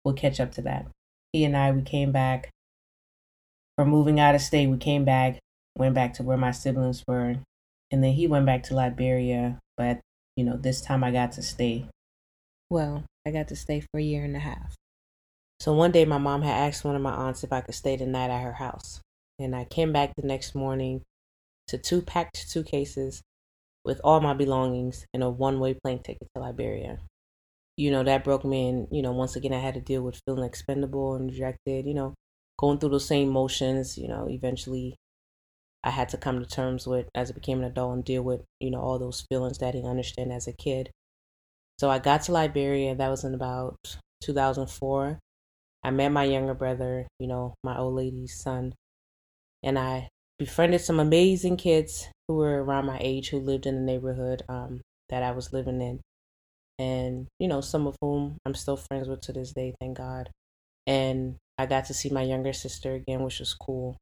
we'll 0.04 0.14
catch 0.14 0.40
up 0.40 0.52
to 0.52 0.62
that. 0.62 0.86
He 1.32 1.44
and 1.44 1.56
I, 1.56 1.70
we 1.70 1.82
came 1.82 2.12
back 2.12 2.50
from 3.76 3.88
moving 3.88 4.20
out 4.20 4.34
of 4.34 4.40
state. 4.40 4.68
We 4.68 4.76
came 4.76 5.04
back, 5.04 5.38
went 5.76 5.94
back 5.94 6.14
to 6.14 6.22
where 6.22 6.36
my 6.36 6.50
siblings 6.50 7.02
were, 7.06 7.36
and 7.90 8.04
then 8.04 8.12
he 8.12 8.26
went 8.26 8.46
back 8.46 8.62
to 8.64 8.74
Liberia, 8.74 9.58
but 9.76 10.00
you 10.36 10.44
know, 10.44 10.56
this 10.56 10.80
time 10.80 11.04
I 11.04 11.10
got 11.10 11.32
to 11.32 11.42
stay. 11.42 11.86
Well, 12.70 13.04
I 13.26 13.30
got 13.30 13.48
to 13.48 13.56
stay 13.56 13.80
for 13.80 13.98
a 13.98 14.02
year 14.02 14.24
and 14.24 14.36
a 14.36 14.40
half. 14.40 14.74
So 15.60 15.72
one 15.72 15.92
day 15.92 16.04
my 16.04 16.18
mom 16.18 16.42
had 16.42 16.68
asked 16.68 16.84
one 16.84 16.96
of 16.96 17.02
my 17.02 17.12
aunts 17.12 17.44
if 17.44 17.52
I 17.52 17.60
could 17.60 17.74
stay 17.74 17.96
the 17.96 18.06
night 18.06 18.30
at 18.30 18.42
her 18.42 18.54
house. 18.54 19.00
And 19.42 19.54
I 19.54 19.64
came 19.64 19.92
back 19.92 20.14
the 20.16 20.26
next 20.26 20.54
morning 20.54 21.02
to 21.68 21.78
two 21.78 22.02
packed 22.02 22.36
suitcases 22.36 23.22
with 23.84 24.00
all 24.04 24.20
my 24.20 24.34
belongings 24.34 25.06
and 25.12 25.22
a 25.22 25.30
one 25.30 25.60
way 25.60 25.74
plane 25.74 26.02
ticket 26.02 26.28
to 26.34 26.42
Liberia. 26.42 27.00
You 27.76 27.90
know, 27.90 28.04
that 28.04 28.24
broke 28.24 28.44
me 28.44 28.68
and, 28.68 28.88
you 28.90 29.02
know, 29.02 29.12
once 29.12 29.36
again 29.36 29.52
I 29.52 29.58
had 29.58 29.74
to 29.74 29.80
deal 29.80 30.02
with 30.02 30.20
feeling 30.26 30.44
expendable 30.44 31.14
and 31.14 31.30
rejected, 31.30 31.86
you 31.86 31.94
know, 31.94 32.14
going 32.58 32.78
through 32.78 32.90
those 32.90 33.06
same 33.06 33.28
motions, 33.30 33.96
you 33.96 34.08
know, 34.08 34.28
eventually 34.28 34.96
I 35.84 35.90
had 35.90 36.08
to 36.10 36.16
come 36.16 36.38
to 36.38 36.46
terms 36.46 36.86
with 36.86 37.08
as 37.14 37.30
I 37.30 37.34
became 37.34 37.58
an 37.58 37.64
adult 37.64 37.94
and 37.94 38.04
deal 38.04 38.22
with, 38.22 38.42
you 38.60 38.70
know, 38.70 38.80
all 38.80 38.98
those 38.98 39.22
feelings 39.28 39.58
that 39.58 39.68
I 39.68 39.70
didn't 39.72 39.90
understand 39.90 40.32
as 40.32 40.46
a 40.46 40.52
kid. 40.52 40.90
So 41.78 41.90
I 41.90 41.98
got 41.98 42.22
to 42.22 42.32
Liberia, 42.32 42.94
that 42.94 43.08
was 43.08 43.24
in 43.24 43.34
about 43.34 43.76
2004. 44.22 45.18
I 45.82 45.90
met 45.90 46.12
my 46.12 46.24
younger 46.24 46.54
brother, 46.54 47.08
you 47.18 47.26
know, 47.26 47.54
my 47.64 47.76
old 47.76 47.94
lady's 47.94 48.40
son, 48.40 48.74
and 49.62 49.78
I 49.78 50.08
befriended 50.38 50.80
some 50.80 51.00
amazing 51.00 51.56
kids 51.56 52.08
who 52.26 52.34
were 52.36 52.62
around 52.62 52.86
my 52.86 52.98
age 53.00 53.28
who 53.28 53.38
lived 53.38 53.66
in 53.66 53.74
the 53.74 53.80
neighborhood 53.92 54.42
um, 54.48 54.80
that 55.08 55.22
I 55.22 55.32
was 55.32 55.52
living 55.52 55.80
in. 55.80 56.00
And, 56.78 57.28
you 57.38 57.48
know, 57.48 57.60
some 57.60 57.86
of 57.86 57.96
whom 58.00 58.38
I'm 58.44 58.54
still 58.54 58.76
friends 58.76 59.08
with 59.08 59.20
to 59.22 59.32
this 59.32 59.52
day, 59.52 59.74
thank 59.80 59.98
God. 59.98 60.30
And 60.86 61.36
I 61.58 61.66
got 61.66 61.84
to 61.86 61.94
see 61.94 62.10
my 62.10 62.22
younger 62.22 62.52
sister 62.52 62.94
again, 62.94 63.22
which 63.22 63.38
was 63.38 63.54
cool. 63.54 63.96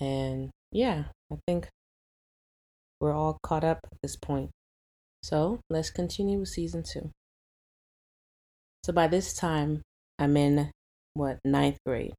And 0.00 0.50
yeah, 0.72 1.04
I 1.32 1.36
think 1.46 1.68
we're 3.00 3.12
all 3.12 3.38
caught 3.42 3.64
up 3.64 3.78
at 3.84 3.98
this 4.02 4.16
point. 4.16 4.50
So 5.22 5.60
let's 5.70 5.90
continue 5.90 6.38
with 6.40 6.48
season 6.48 6.82
two. 6.82 7.10
So 8.84 8.92
by 8.92 9.08
this 9.08 9.34
time, 9.34 9.82
I'm 10.18 10.36
in 10.36 10.70
what 11.14 11.38
ninth 11.44 11.78
grade, 11.84 12.14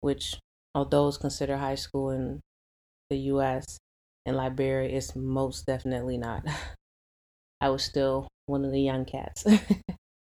which, 0.00 0.38
although 0.74 1.08
is 1.08 1.18
considered 1.18 1.58
high 1.58 1.74
school 1.76 2.10
in 2.10 2.40
the 3.10 3.18
U.S. 3.32 3.78
and 4.26 4.36
Liberia, 4.36 4.96
it's 4.96 5.16
most 5.16 5.66
definitely 5.66 6.18
not. 6.18 6.44
I 7.60 7.70
was 7.70 7.84
still 7.84 8.28
one 8.46 8.64
of 8.64 8.72
the 8.72 8.80
young 8.80 9.04
cats. 9.04 9.44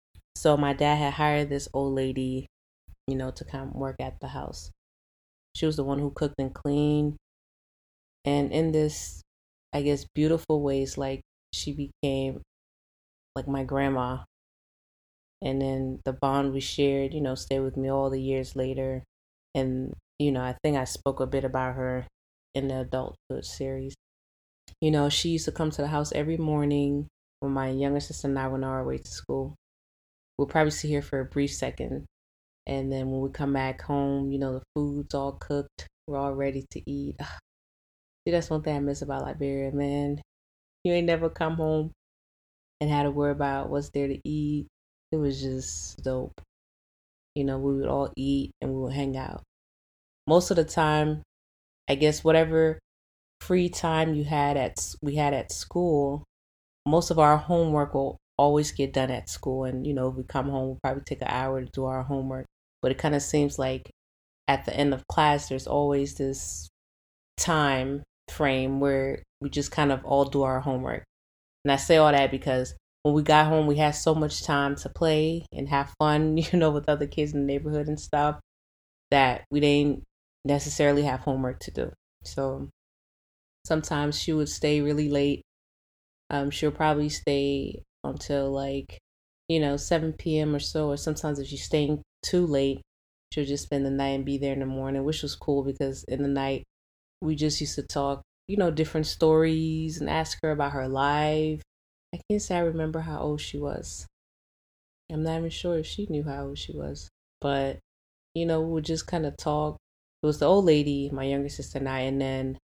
so 0.36 0.58
my 0.58 0.74
dad 0.74 0.96
had 0.96 1.14
hired 1.14 1.50
this 1.50 1.68
old 1.74 1.94
lady, 1.94 2.48
you 3.08 3.16
know, 3.16 3.32
to 3.32 3.46
come 3.46 3.74
work 3.74 3.98
at 4.00 4.20
the 4.22 4.30
house. 4.30 4.72
She 5.56 5.66
was 5.66 5.78
the 5.78 5.84
one 5.84 6.00
who 6.00 6.12
cooked 6.12 6.36
and 6.40 6.54
cleaned. 6.54 7.18
And 8.25 8.52
in 8.52 8.72
this, 8.72 9.22
I 9.74 9.82
guess, 9.82 10.06
beautiful 10.14 10.62
ways, 10.62 10.98
like 10.98 11.22
she 11.54 11.74
became 11.74 12.42
like 13.36 13.48
my 13.48 13.64
grandma. 13.64 14.24
And 15.42 15.62
then 15.62 16.02
the 16.06 16.14
bond 16.14 16.54
we 16.54 16.60
shared, 16.60 17.14
you 17.14 17.22
know, 17.22 17.36
stayed 17.36 17.60
with 17.60 17.78
me 17.78 17.90
all 17.90 18.10
the 18.10 18.22
years 18.22 18.56
later. 18.56 19.04
And, 19.54 19.94
you 20.19 20.31
know, 20.31 20.41
I 20.41 20.55
think 20.63 20.77
I 20.77 20.86
spoke 20.86 21.19
a 21.19 21.27
bit 21.27 21.43
about 21.43 21.75
her 21.75 22.07
in 22.53 22.67
the 22.67 22.81
adulthood 22.81 23.45
series. 23.45 23.95
You 24.81 24.91
know, 24.91 25.10
she 25.10 25.29
used 25.29 25.45
to 25.45 25.51
come 25.51 25.72
to 25.72 25.81
the 25.81 25.88
house 25.88 26.12
every 26.13 26.38
morning 26.38 27.07
when 27.39 27.51
my 27.51 27.69
younger 27.69 28.00
sister 28.00 28.27
and 28.27 28.39
I 28.39 28.48
went 28.48 28.63
on 28.63 28.72
our 28.72 28.86
way 28.86 28.98
to 28.98 29.07
school. 29.12 29.55
We'll 30.38 30.48
probably 30.48 30.72
see 30.72 30.93
her 30.93 31.01
for 31.01 31.19
a 31.19 31.25
brief 31.25 31.53
second 31.53 32.05
and 32.67 32.91
then 32.91 33.12
when 33.12 33.22
we 33.22 33.29
come 33.29 33.53
back 33.53 33.81
home, 33.81 34.31
you 34.31 34.39
know, 34.39 34.53
the 34.53 34.63
food's 34.75 35.13
all 35.13 35.34
cooked. 35.34 35.88
We're 36.07 36.17
all 36.17 36.34
ready 36.34 36.65
to 36.72 36.81
eat. 36.89 37.15
See, 38.27 38.31
that's 38.31 38.50
one 38.50 38.63
thing 38.63 38.75
I 38.75 38.79
miss 38.79 39.03
about 39.03 39.24
Liberia, 39.24 39.72
man. 39.72 40.22
You 40.84 40.93
ain't 40.93 41.05
never 41.05 41.29
come 41.29 41.55
home 41.55 41.91
and 42.81 42.89
had 42.89 43.03
to 43.03 43.12
worry 43.12 43.31
about 43.31 43.69
what's 43.69 43.89
there 43.91 44.07
to 44.07 44.19
eat. 44.27 44.67
It 45.12 45.17
was 45.17 45.41
just 45.41 46.03
dope. 46.03 46.41
You 47.36 47.43
know, 47.43 47.60
we 47.60 47.75
would 47.75 47.88
all 47.88 48.12
eat 48.15 48.51
and 48.62 48.74
we 48.74 48.81
would 48.81 48.93
hang 48.93 49.15
out. 49.15 49.43
Most 50.27 50.51
of 50.51 50.58
the 50.58 50.65
time, 50.65 51.22
I 51.89 51.96
guess 51.96 52.24
whatever 52.24 52.79
free 53.41 53.70
time 53.70 54.15
you 54.15 54.24
had 54.24 54.58
at 54.58 54.96
we 55.01 55.15
had 55.15 55.34
at 55.34 55.51
school, 55.51 56.24
most 56.86 57.12
of 57.12 57.20
our 57.20 57.38
homework 57.38 57.94
will 57.94 58.17
always 58.38 58.72
get 58.72 58.94
done 58.94 59.12
at 59.12 59.29
school. 59.29 59.65
And, 59.65 59.86
you 59.86 59.94
know, 59.94 60.10
if 60.10 60.15
we 60.15 60.24
come 60.24 60.50
home, 60.50 60.67
we'll 60.67 60.79
probably 60.84 61.03
take 61.05 61.22
an 61.22 61.27
hour 61.29 61.62
to 61.62 61.72
do 61.72 61.86
our 61.86 62.03
homework. 62.03 62.46
But 62.82 62.91
it 62.91 62.98
kind 62.98 63.15
of 63.15 63.22
seems 63.22 63.58
like 63.58 63.89
at 64.48 64.65
the 64.65 64.75
end 64.75 64.94
of 64.94 65.08
class, 65.08 65.50
there's 65.50 65.67
always 65.67 66.15
this 66.15 66.70
time 67.38 68.03
frame 68.29 68.79
where 68.79 69.24
we 69.41 69.50
just 69.50 69.72
kind 69.72 69.91
of 69.91 70.03
all 70.05 70.25
do 70.25 70.44
our 70.44 70.60
homework. 70.60 71.03
And 71.63 71.72
I 71.72 71.77
say 71.77 71.98
all 71.98 72.12
that 72.12 72.32
because 72.32 72.75
when 73.03 73.13
we 73.13 73.24
got 73.24 73.48
home, 73.48 73.67
we 73.67 73.77
had 73.77 73.91
so 73.91 74.13
much 74.15 74.44
time 74.44 74.75
to 74.77 74.89
play 74.89 75.46
and 75.51 75.70
have 75.70 75.94
fun, 76.00 76.38
you 76.38 76.60
know, 76.60 76.72
with 76.72 76.89
other 76.89 77.08
kids 77.08 77.34
in 77.34 77.41
the 77.41 77.46
neighborhood 77.46 77.88
and 77.88 78.00
stuff 78.00 78.39
that 79.12 79.46
we 79.51 79.60
didn't 79.60 80.03
necessarily 80.46 81.04
have 81.04 81.22
homework 81.22 81.60
to 81.62 81.72
do. 81.72 81.92
So 82.24 82.70
sometimes 83.66 84.20
she 84.20 84.34
would 84.34 84.50
stay 84.50 84.82
really 84.82 85.10
late. 85.10 85.42
Um, 86.30 86.52
she'll 86.52 86.72
probably 86.72 87.10
stay 87.10 87.84
until 88.04 88.52
like, 88.52 89.00
you 89.48 89.60
know, 89.60 89.78
7 89.78 90.40
p.m. 90.40 90.56
or 90.56 90.60
so. 90.60 90.90
Or 90.90 90.98
sometimes 90.98 91.40
if 91.40 91.48
she's 91.48 91.64
staying 91.66 92.02
too 92.24 92.46
late, 92.46 92.82
she'll 93.32 93.46
just 93.46 93.64
spend 93.66 93.86
the 93.86 93.92
night 93.92 94.10
and 94.10 94.25
be 94.25 94.38
there 94.38 94.54
in 94.54 94.60
the 94.60 94.66
morning, 94.66 95.04
which 95.04 95.22
was 95.24 95.36
cool 95.36 95.64
because 95.64 96.04
in 96.06 96.22
the 96.24 96.30
night 96.30 96.64
we 97.22 97.36
just 97.36 97.62
used 97.62 97.75
to 97.75 97.84
talk, 97.84 98.22
you 98.48 98.58
know, 98.58 98.72
different 98.72 99.08
stories 99.08 100.00
and 100.00 100.10
ask 100.10 100.40
her 100.44 100.52
about 100.52 100.74
her 100.74 100.88
life. 100.88 101.62
I 102.14 102.20
can't 102.30 102.42
say 102.42 102.58
I 102.58 102.62
remember 102.62 103.02
how 103.02 103.20
old 103.20 103.42
she 103.42 103.58
was. 103.58 104.08
I'm 105.12 105.24
not 105.24 105.38
even 105.40 105.50
sure 105.50 105.78
if 105.78 105.86
she 105.86 106.08
knew 106.10 106.24
how 106.24 106.48
old 106.48 106.58
she 106.58 106.72
was. 106.74 107.10
But, 107.42 107.80
you 108.34 108.46
know, 108.46 108.62
we 108.62 108.72
would 108.74 108.86
just 108.86 109.08
kind 109.08 109.25
of 109.25 109.38
talk. 109.38 109.78
It 110.25 110.27
was 110.27 110.39
the 110.39 110.48
old 110.48 110.65
lady, 110.65 111.12
my 111.12 111.25
younger 111.25 111.50
sister 111.50 111.77
and 111.77 111.88
I, 111.88 112.00
and 112.00 112.20
then 112.20 112.58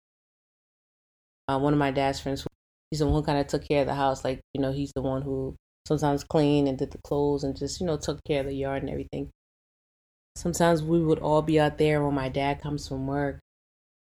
uh, 1.48 1.58
one 1.58 1.72
of 1.72 1.78
my 1.80 1.90
dad's 1.90 2.20
friends 2.20 2.46
he's 2.92 3.00
the 3.00 3.06
one 3.06 3.14
who 3.14 3.22
kind 3.26 3.38
of 3.40 3.48
took 3.48 3.66
care 3.66 3.80
of 3.80 3.88
the 3.88 3.94
house. 3.96 4.22
Like, 4.22 4.40
you 4.54 4.60
know, 4.60 4.70
he's 4.70 4.92
the 4.94 5.02
one 5.02 5.22
who 5.22 5.56
sometimes 5.88 6.22
cleaned 6.22 6.68
and 6.68 6.78
did 6.78 6.92
the 6.92 7.02
clothes 7.04 7.42
and 7.42 7.56
just, 7.56 7.80
you 7.80 7.86
know, 7.86 7.96
took 7.96 8.22
care 8.24 8.40
of 8.40 8.46
the 8.46 8.54
yard 8.54 8.82
and 8.82 8.90
everything. 8.90 9.32
Sometimes 10.36 10.84
we 10.84 11.02
would 11.02 11.18
all 11.18 11.42
be 11.42 11.58
out 11.58 11.78
there 11.78 12.04
when 12.04 12.14
my 12.14 12.28
dad 12.28 12.60
comes 12.62 12.86
from 12.86 13.08
work. 13.08 13.40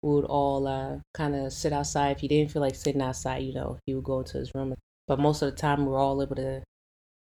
We 0.02 0.10
would 0.14 0.26
all 0.26 0.66
uh, 0.66 0.98
kind 1.14 1.34
of 1.34 1.52
sit 1.52 1.72
outside. 1.72 2.12
If 2.12 2.20
he 2.20 2.28
didn't 2.28 2.52
feel 2.52 2.62
like 2.62 2.74
sitting 2.74 3.00
outside, 3.02 3.42
you 3.44 3.54
know, 3.54 3.78
he 3.86 3.94
would 3.94 4.04
go 4.04 4.20
into 4.20 4.38
his 4.38 4.54
room. 4.54 4.74
But 5.08 5.18
most 5.18 5.42
of 5.42 5.50
the 5.50 5.56
time, 5.56 5.86
we 5.86 5.92
we're 5.92 5.98
all 5.98 6.22
able 6.22 6.36
to, 6.36 6.62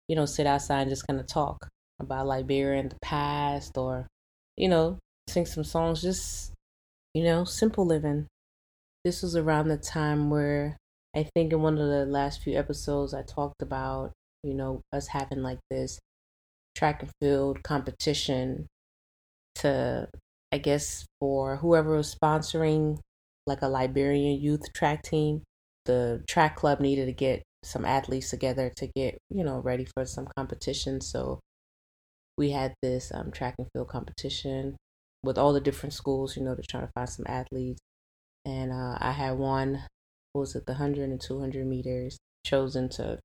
you 0.09 0.17
know, 0.17 0.27
sit 0.27 0.47
outside 0.47 0.83
and 0.83 0.91
just 0.91 1.07
kind 1.07 1.21
of 1.21 1.27
talk 1.27 1.69
about 2.01 2.27
Liberia 2.27 2.81
and 2.81 2.91
the 2.91 2.99
past 3.03 3.77
or, 3.77 4.09
you 4.57 4.69
know, 4.69 4.99
sing 5.29 5.47
some 5.47 5.65
songs, 5.65 6.03
just, 6.03 6.53
you 7.13 7.25
know, 7.25 7.45
simple 7.45 7.87
living. 7.87 8.27
This 9.05 9.23
was 9.23 9.37
around 9.37 9.69
the 9.69 9.77
time 9.77 10.31
where 10.31 10.77
I 11.15 11.29
think 11.35 11.53
in 11.53 11.63
one 11.63 11.79
of 11.79 11.89
the 11.89 12.07
last 12.07 12.43
few 12.43 12.59
episodes, 12.59 13.15
I 13.15 13.23
talked 13.23 13.63
about, 13.63 14.13
you 14.43 14.55
know, 14.55 14.83
us 14.93 15.09
having 15.09 15.43
like 15.43 15.61
this 15.71 15.99
track 16.75 17.03
and 17.03 17.11
field 17.21 17.63
competition 17.63 18.67
to, 19.57 20.09
I 20.53 20.59
guess, 20.59 21.07
for 21.21 21.57
whoever 21.57 21.97
was 21.97 22.15
sponsoring 22.15 22.99
like 23.47 23.63
a 23.63 23.69
Liberian 23.69 24.41
youth 24.41 24.73
track 24.73 25.03
team. 25.03 25.43
The 25.85 26.25
track 26.27 26.57
club 26.57 26.81
needed 26.81 27.07
to 27.07 27.13
get 27.13 27.43
some 27.63 27.85
athletes 27.85 28.31
together 28.31 28.73
to 28.77 28.87
get, 28.87 29.19
you 29.31 29.45
know, 29.45 29.59
ready 29.59 29.87
for 29.95 30.05
some 30.05 30.27
competition. 30.37 31.01
So 31.01 31.41
we 32.37 32.51
had 32.51 32.75
this 32.83 33.13
um, 33.15 33.31
track 33.31 33.55
and 33.59 33.69
field 33.73 33.89
competition 33.89 34.77
with 35.25 35.39
all 35.39 35.53
the 35.53 35.61
different 35.61 35.93
schools, 35.95 36.37
you 36.37 36.43
know, 36.45 36.55
to 36.55 36.63
try 36.63 36.81
to 36.81 36.91
find 36.95 37.09
some 37.09 37.27
athletes. 37.29 37.81
And 38.45 38.73
uh, 38.73 38.99
I 39.01 39.13
had 39.13 39.33
one 39.39 39.87
was 40.35 40.57
it 40.57 40.67
the 40.67 40.73
100 40.73 41.11
and 41.11 41.21
200 41.21 41.67
meters 41.67 42.19
chosen 42.45 42.89
to 42.91 43.21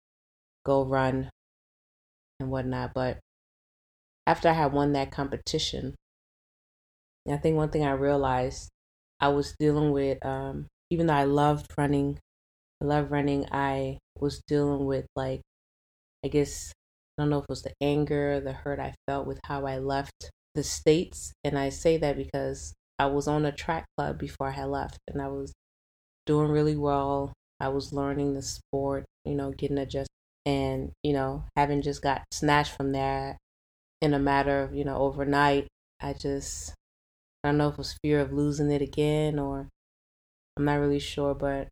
go 0.66 0.86
run 0.86 1.30
and 2.40 2.52
whatnot 2.52 2.94
but 2.94 3.20
after 4.26 4.48
i 4.48 4.54
had 4.54 4.72
won 4.72 4.94
that 4.94 5.12
competition 5.12 5.94
i 7.30 7.38
think 7.38 7.56
one 7.56 7.70
thing 7.70 7.84
i 7.84 7.92
realized 7.92 8.70
i 9.20 9.28
was 9.28 9.56
dealing 9.60 9.92
with 9.92 10.24
um, 10.26 10.68
even 10.90 11.08
though 11.08 11.14
i 11.14 11.24
loved 11.24 11.68
running 11.78 12.20
i 12.82 12.86
love 12.86 13.12
running 13.12 13.46
i 13.52 13.98
was 14.20 14.42
dealing 14.48 14.86
with 14.86 15.06
like 15.16 15.42
i 16.26 16.28
guess 16.28 16.72
i 17.18 17.22
don't 17.24 17.30
know 17.30 17.40
if 17.40 17.44
it 17.46 17.50
was 17.50 17.64
the 17.64 17.74
anger 17.82 18.40
the 18.42 18.54
hurt 18.54 18.80
i 18.80 18.94
felt 19.08 19.28
with 19.28 19.40
how 19.46 19.66
i 19.66 19.78
left 19.80 20.32
the 20.60 20.64
states 20.64 21.32
and 21.46 21.58
i 21.58 21.70
say 21.70 21.98
that 21.98 22.18
because 22.18 22.74
i 23.00 23.06
was 23.06 23.28
on 23.28 23.46
a 23.46 23.52
track 23.52 23.86
club 23.98 24.20
before 24.20 24.50
i 24.50 24.52
had 24.52 24.68
left 24.68 25.00
and 25.08 25.22
i 25.22 25.28
was 25.28 25.54
doing 26.30 26.52
really 26.52 26.76
well. 26.76 27.34
I 27.60 27.70
was 27.70 27.92
learning 27.92 28.36
the 28.36 28.44
sport, 28.44 29.04
you 29.26 29.34
know, 29.34 29.52
getting 29.52 29.80
adjusted, 29.80 30.14
and 30.46 30.92
you 31.04 31.12
know, 31.12 31.46
having 31.58 31.82
just 31.82 32.04
got 32.04 32.22
snatched 32.32 32.78
from 32.78 32.92
there 32.92 33.40
in 34.00 34.14
a 34.14 34.20
matter 34.20 34.62
of 34.62 34.76
you 34.76 34.86
know 34.86 34.98
overnight. 34.98 35.68
I 36.00 36.14
just 36.14 36.76
I 37.44 37.50
don't 37.50 37.58
know 37.58 37.70
if 37.70 37.74
it 37.74 37.78
was 37.80 37.98
fear 38.04 38.20
of 38.20 38.32
losing 38.32 38.72
it 38.72 38.84
again 38.84 39.40
or 39.40 39.68
I'm 40.56 40.66
not 40.66 40.76
really 40.76 41.00
sure, 41.00 41.34
but 41.34 41.68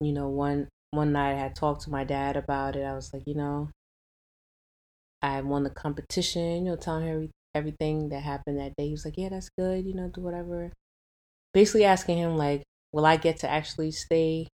you 0.00 0.12
know, 0.12 0.28
one 0.28 0.68
one 0.92 1.10
night 1.10 1.34
I 1.34 1.38
had 1.38 1.56
talked 1.56 1.82
to 1.82 1.90
my 1.90 2.04
dad 2.04 2.36
about 2.36 2.76
it. 2.76 2.84
I 2.84 2.94
was 2.94 3.12
like, 3.12 3.24
you 3.26 3.34
know, 3.34 3.70
I 5.20 5.40
won 5.40 5.64
the 5.64 5.70
competition, 5.70 6.66
you 6.66 6.70
know, 6.70 6.76
telling 6.76 7.06
him 7.06 7.30
everything 7.54 8.08
that 8.10 8.22
happened 8.22 8.58
that 8.58 8.74
day. 8.76 8.86
He 8.86 8.92
was 8.92 9.04
like, 9.04 9.16
yeah, 9.16 9.28
that's 9.30 9.50
good, 9.58 9.86
you 9.86 9.94
know, 9.94 10.08
do 10.08 10.20
whatever. 10.20 10.72
Basically 11.52 11.84
asking 11.84 12.18
him 12.18 12.36
like, 12.36 12.64
will 12.92 13.06
I 13.06 13.16
get 13.16 13.38
to 13.38 13.50
actually 13.50 13.92
stay 13.92 14.48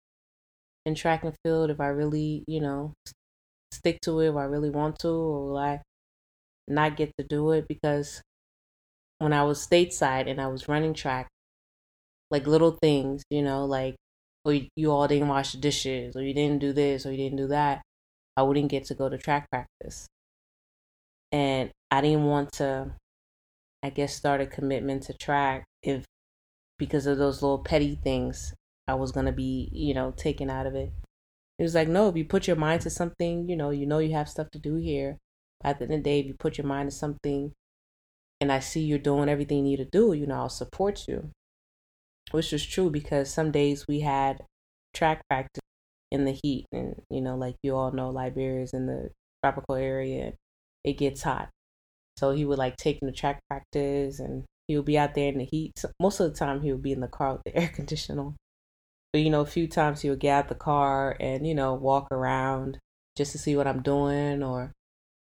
in 0.86 0.96
track 0.96 1.24
and 1.24 1.36
field 1.44 1.70
if 1.70 1.80
I 1.80 1.88
really, 1.88 2.44
you 2.48 2.62
know, 2.62 2.94
stick 3.72 4.00
to 4.02 4.20
it 4.22 4.30
if 4.30 4.36
I 4.36 4.44
really 4.44 4.70
want 4.70 5.00
to, 5.00 5.10
or 5.10 5.48
will 5.50 5.58
I 5.58 5.82
not 6.68 6.98
get 6.98 7.12
to 7.18 7.26
do 7.26 7.52
it? 7.52 7.68
Because 7.68 8.22
when 9.20 9.34
I 9.34 9.44
was 9.44 9.66
stateside 9.66 10.30
and 10.30 10.40
I 10.42 10.48
was 10.48 10.68
running 10.68 10.94
track, 10.94 11.28
like 12.32 12.48
little 12.48 12.78
things, 12.82 13.24
you 13.30 13.42
know, 13.42 13.66
like, 13.66 13.96
oh, 14.46 14.60
you 14.76 14.92
all 14.92 15.08
didn't 15.08 15.28
wash 15.28 15.52
the 15.54 15.58
dishes, 15.60 16.16
or 16.16 16.24
you 16.24 16.34
didn't 16.34 16.60
do 16.60 16.74
this, 16.74 17.06
or 17.06 17.12
you 17.12 17.18
didn't 17.18 17.38
do 17.38 17.48
that, 17.48 17.82
I 18.38 18.44
wouldn't 18.44 18.70
get 18.70 18.86
to 18.86 18.96
go 18.96 19.10
to 19.10 19.18
track 19.18 19.50
practice. 19.52 20.08
And 21.32 21.72
I 21.92 22.02
didn't 22.02 22.26
want 22.26 22.52
to, 22.54 22.94
I 23.84 23.90
guess, 23.90 24.16
start 24.16 24.42
a 24.42 24.46
commitment 24.48 25.04
to 25.04 25.14
track 25.14 25.66
if 25.84 26.06
because 26.78 27.06
of 27.06 27.18
those 27.18 27.42
little 27.42 27.60
petty 27.64 27.96
things 27.96 28.54
I 28.88 28.96
was 28.96 29.12
gonna 29.12 29.32
be, 29.32 29.70
you 29.72 29.94
know, 29.94 30.12
taken 30.12 30.50
out 30.50 30.66
of 30.66 30.76
it. 30.76 30.92
It 31.60 31.64
was 31.64 31.76
like, 31.76 31.88
no, 31.88 32.10
if 32.10 32.16
you 32.16 32.26
put 32.26 32.48
your 32.48 32.56
mind 32.56 32.82
to 32.82 32.90
something, 32.90 33.50
you 33.50 33.56
know, 33.56 33.70
you 33.70 33.86
know 33.86 34.00
you 34.00 34.14
have 34.14 34.30
stuff 34.30 34.50
to 34.52 34.60
do 34.60 34.76
here. 34.76 35.18
At 35.64 35.80
the 35.80 35.86
end 35.86 35.94
of 35.94 36.00
the 36.00 36.04
day, 36.04 36.20
if 36.22 36.26
you 36.26 36.36
put 36.36 36.58
your 36.58 36.68
mind 36.68 36.90
to 36.90 36.96
something 36.96 37.54
and 38.42 38.52
I 38.52 38.60
see 38.60 38.82
you're 38.82 38.98
doing 38.98 39.30
everything 39.30 39.58
you 39.60 39.64
need 39.64 39.78
to 39.78 39.86
do, 39.86 40.14
you 40.14 40.26
know, 40.26 40.36
I'll 40.36 40.50
support 40.50 41.08
you. 41.08 41.32
Which 42.32 42.52
was 42.52 42.66
true 42.66 42.90
because 42.90 43.34
some 43.34 43.52
days 43.52 43.88
we 43.88 44.02
had 44.02 44.46
track 44.94 45.22
practice 45.30 45.62
in 46.12 46.26
the 46.26 46.38
heat 46.44 46.66
and 46.72 47.02
you 47.10 47.22
know, 47.22 47.36
like 47.36 47.56
you 47.64 47.76
all 47.76 47.92
know 47.92 48.10
Liberia 48.10 48.62
is 48.62 48.74
in 48.74 48.88
the 48.88 49.12
tropical 49.44 49.76
area. 49.76 50.34
It 50.84 50.94
gets 50.94 51.24
hot. 51.24 51.50
So 52.20 52.32
he 52.32 52.44
would 52.44 52.58
like 52.58 52.76
take 52.76 53.02
him 53.02 53.08
to 53.08 53.14
track 53.14 53.40
practice 53.50 54.20
and 54.20 54.44
he 54.68 54.76
would 54.76 54.86
be 54.86 54.98
out 54.98 55.16
there 55.16 55.30
in 55.30 55.38
the 55.38 55.46
heat. 55.46 55.72
Most 56.02 56.20
of 56.20 56.30
the 56.30 56.38
time, 56.38 56.62
he 56.62 56.72
would 56.74 56.84
be 56.84 56.92
in 56.92 57.00
the 57.00 57.08
car 57.08 57.34
with 57.34 57.44
the 57.46 57.56
air 57.62 57.70
conditioner. 57.74 58.34
But 59.14 59.22
you 59.22 59.30
know, 59.30 59.42
a 59.42 59.46
few 59.46 59.68
times 59.68 60.02
he 60.02 60.10
would 60.10 60.20
get 60.20 60.34
out 60.34 60.50
the 60.50 60.56
car 60.56 61.16
and 61.20 61.48
you 61.48 61.56
know 61.56 61.74
walk 61.74 62.12
around 62.12 62.78
just 63.16 63.32
to 63.32 63.38
see 63.38 63.56
what 63.56 63.68
I'm 63.68 63.82
doing, 63.82 64.44
or 64.44 64.74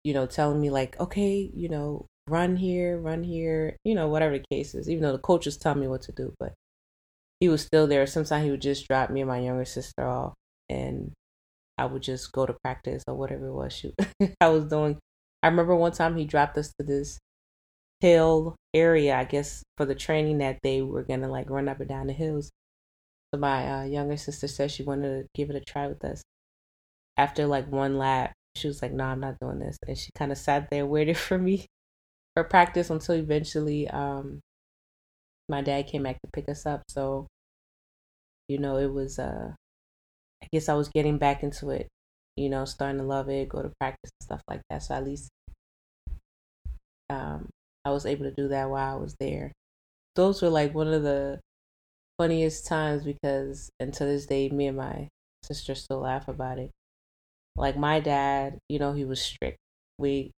you 0.02 0.14
know, 0.14 0.26
telling 0.26 0.61
me 0.61 0.71
like, 0.71 0.99
okay, 0.99 1.50
you 1.54 1.68
know, 1.68 2.07
run 2.26 2.57
here, 2.57 2.99
run 2.99 3.23
here, 3.23 3.76
you 3.85 3.95
know, 3.95 4.09
whatever 4.09 4.38
the 4.38 4.45
case 4.50 4.75
is. 4.75 4.88
Even 4.88 5.02
though 5.02 5.12
the 5.12 5.18
coaches 5.18 5.59
tell 5.59 5.75
me 5.75 5.87
what 5.87 6.02
to 6.02 6.12
do, 6.12 6.33
but 6.40 6.54
he 7.38 7.49
was 7.50 7.62
still 7.62 7.87
there. 7.87 8.07
Sometimes 8.07 8.45
he 8.45 8.50
would 8.50 8.62
just 8.62 8.88
drop 8.88 9.11
me 9.11 9.21
and 9.21 9.28
my 9.28 9.38
younger 9.38 9.66
sister 9.66 10.07
off, 10.09 10.33
and 10.71 11.12
I 11.76 11.85
would 11.85 12.02
just 12.02 12.33
go 12.33 12.47
to 12.47 12.57
practice 12.64 13.04
or 13.07 13.14
whatever 13.14 13.49
it 13.49 13.52
was. 13.52 13.85
I 14.40 14.49
was 14.49 14.64
doing. 14.64 14.99
I 15.42 15.49
remember 15.49 15.76
one 15.76 15.92
time 15.92 16.16
he 16.16 16.25
dropped 16.25 16.59
us 16.59 16.73
to 16.78 16.85
this 16.85 17.18
hill 18.00 18.57
area, 18.75 19.16
I 19.16 19.25
guess, 19.25 19.62
for 19.76 19.87
the 19.87 19.95
training 19.97 20.38
that 20.38 20.61
they 20.62 20.83
were 20.83 21.04
gonna 21.04 21.28
like 21.28 21.50
run 21.50 21.68
up 21.68 21.80
and 21.80 21.88
down 21.88 22.09
the 22.09 22.12
hills. 22.14 22.50
So 23.35 23.40
my 23.40 23.83
uh, 23.83 23.85
younger 23.85 24.16
sister 24.16 24.49
said 24.49 24.71
she 24.73 24.85
wanted 24.85 25.23
to 25.23 25.28
give 25.35 25.50
it 25.50 25.57
a 25.57 25.61
try 25.61 25.88
with 25.88 26.04
us. 26.04 26.23
After 27.18 27.47
like 27.47 27.68
one 27.71 27.99
lap, 27.99 28.33
she 28.57 28.68
was 28.68 28.83
like, 28.83 28.92
"No, 28.92 29.04
I'm 29.04 29.21
not 29.21 29.38
doing 29.40 29.59
this," 29.61 29.76
and 29.87 29.99
she 29.99 30.11
kind 30.16 30.33
of 30.33 30.38
sat 30.38 30.71
there 30.71 30.87
waiting 30.87 31.14
for 31.28 31.38
me 31.38 31.66
for 32.35 32.45
practice 32.45 32.90
until 32.90 33.16
eventually, 33.16 33.88
um, 33.88 34.40
my 35.49 35.61
dad 35.62 35.87
came 35.87 36.02
back 36.04 36.21
to 36.21 36.28
pick 36.33 36.49
us 36.49 36.64
up. 36.66 36.83
So, 36.88 37.26
you 38.49 38.59
know, 38.59 38.78
it 38.78 38.92
was, 38.92 39.18
uh, 39.18 39.52
I 40.42 40.49
guess 40.52 40.68
I 40.71 40.75
was 40.75 40.88
getting 40.90 41.18
back 41.18 41.42
into 41.42 41.71
it. 41.71 41.88
You 42.38 42.50
know, 42.50 42.64
starting 42.64 42.99
to 43.00 43.04
love 43.07 43.28
it, 43.30 43.49
go 43.50 43.62
to 43.62 43.73
practice 43.80 44.11
and 44.21 44.25
stuff 44.25 44.42
like 44.49 44.62
that. 44.71 44.83
So 44.85 44.95
at 44.95 45.04
least, 45.04 45.30
um, 47.11 47.49
I 47.85 47.90
was 47.90 48.07
able 48.07 48.25
to 48.25 48.35
do 48.35 48.49
that 48.49 48.71
while 48.71 48.97
I 48.97 49.00
was 49.00 49.14
there. 49.18 49.52
Those 50.16 50.42
were 50.42 50.50
like 50.50 50.75
one 50.75 50.88
of 50.88 51.02
the 51.02 51.40
funniest 52.18 52.66
times 52.66 53.04
because, 53.04 53.71
until 53.80 54.09
this 54.09 54.26
day, 54.26 54.49
me 54.50 54.68
and 54.68 54.76
my 54.76 55.09
sister 55.45 55.75
still 55.75 56.00
laugh 56.00 56.28
about 56.28 56.59
it. 56.59 56.71
Like 57.57 57.76
my 57.76 58.00
dad, 58.00 58.59
you 58.68 58.78
know, 58.78 58.92
he 58.95 59.04
was 59.04 59.23
strict. 59.23 59.59
We, 59.99 60.33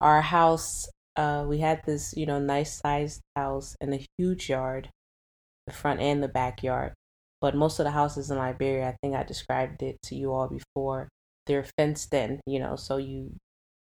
our 0.00 0.22
house, 0.22 0.88
uh, 1.16 1.46
we 1.48 1.58
had 1.58 1.84
this, 1.86 2.14
you 2.16 2.26
know, 2.26 2.40
nice 2.40 2.78
sized 2.80 3.20
house 3.36 3.76
and 3.80 3.94
a 3.94 4.06
huge 4.18 4.50
yard, 4.50 4.90
the 5.66 5.72
front 5.72 6.00
and 6.00 6.22
the 6.22 6.28
backyard. 6.28 6.94
But 7.40 7.56
most 7.56 7.78
of 7.80 7.84
the 7.84 7.92
houses 7.92 8.30
in 8.30 8.38
Liberia, 8.38 8.88
I 8.90 8.96
think 9.02 9.16
I 9.16 9.24
described 9.24 9.82
it 9.82 9.98
to 10.04 10.16
you 10.16 10.32
all 10.32 10.48
before, 10.48 11.08
they're 11.50 11.66
fenced 11.76 12.14
in, 12.14 12.40
you 12.46 12.60
know, 12.60 12.76
so 12.76 12.96
you 12.96 13.34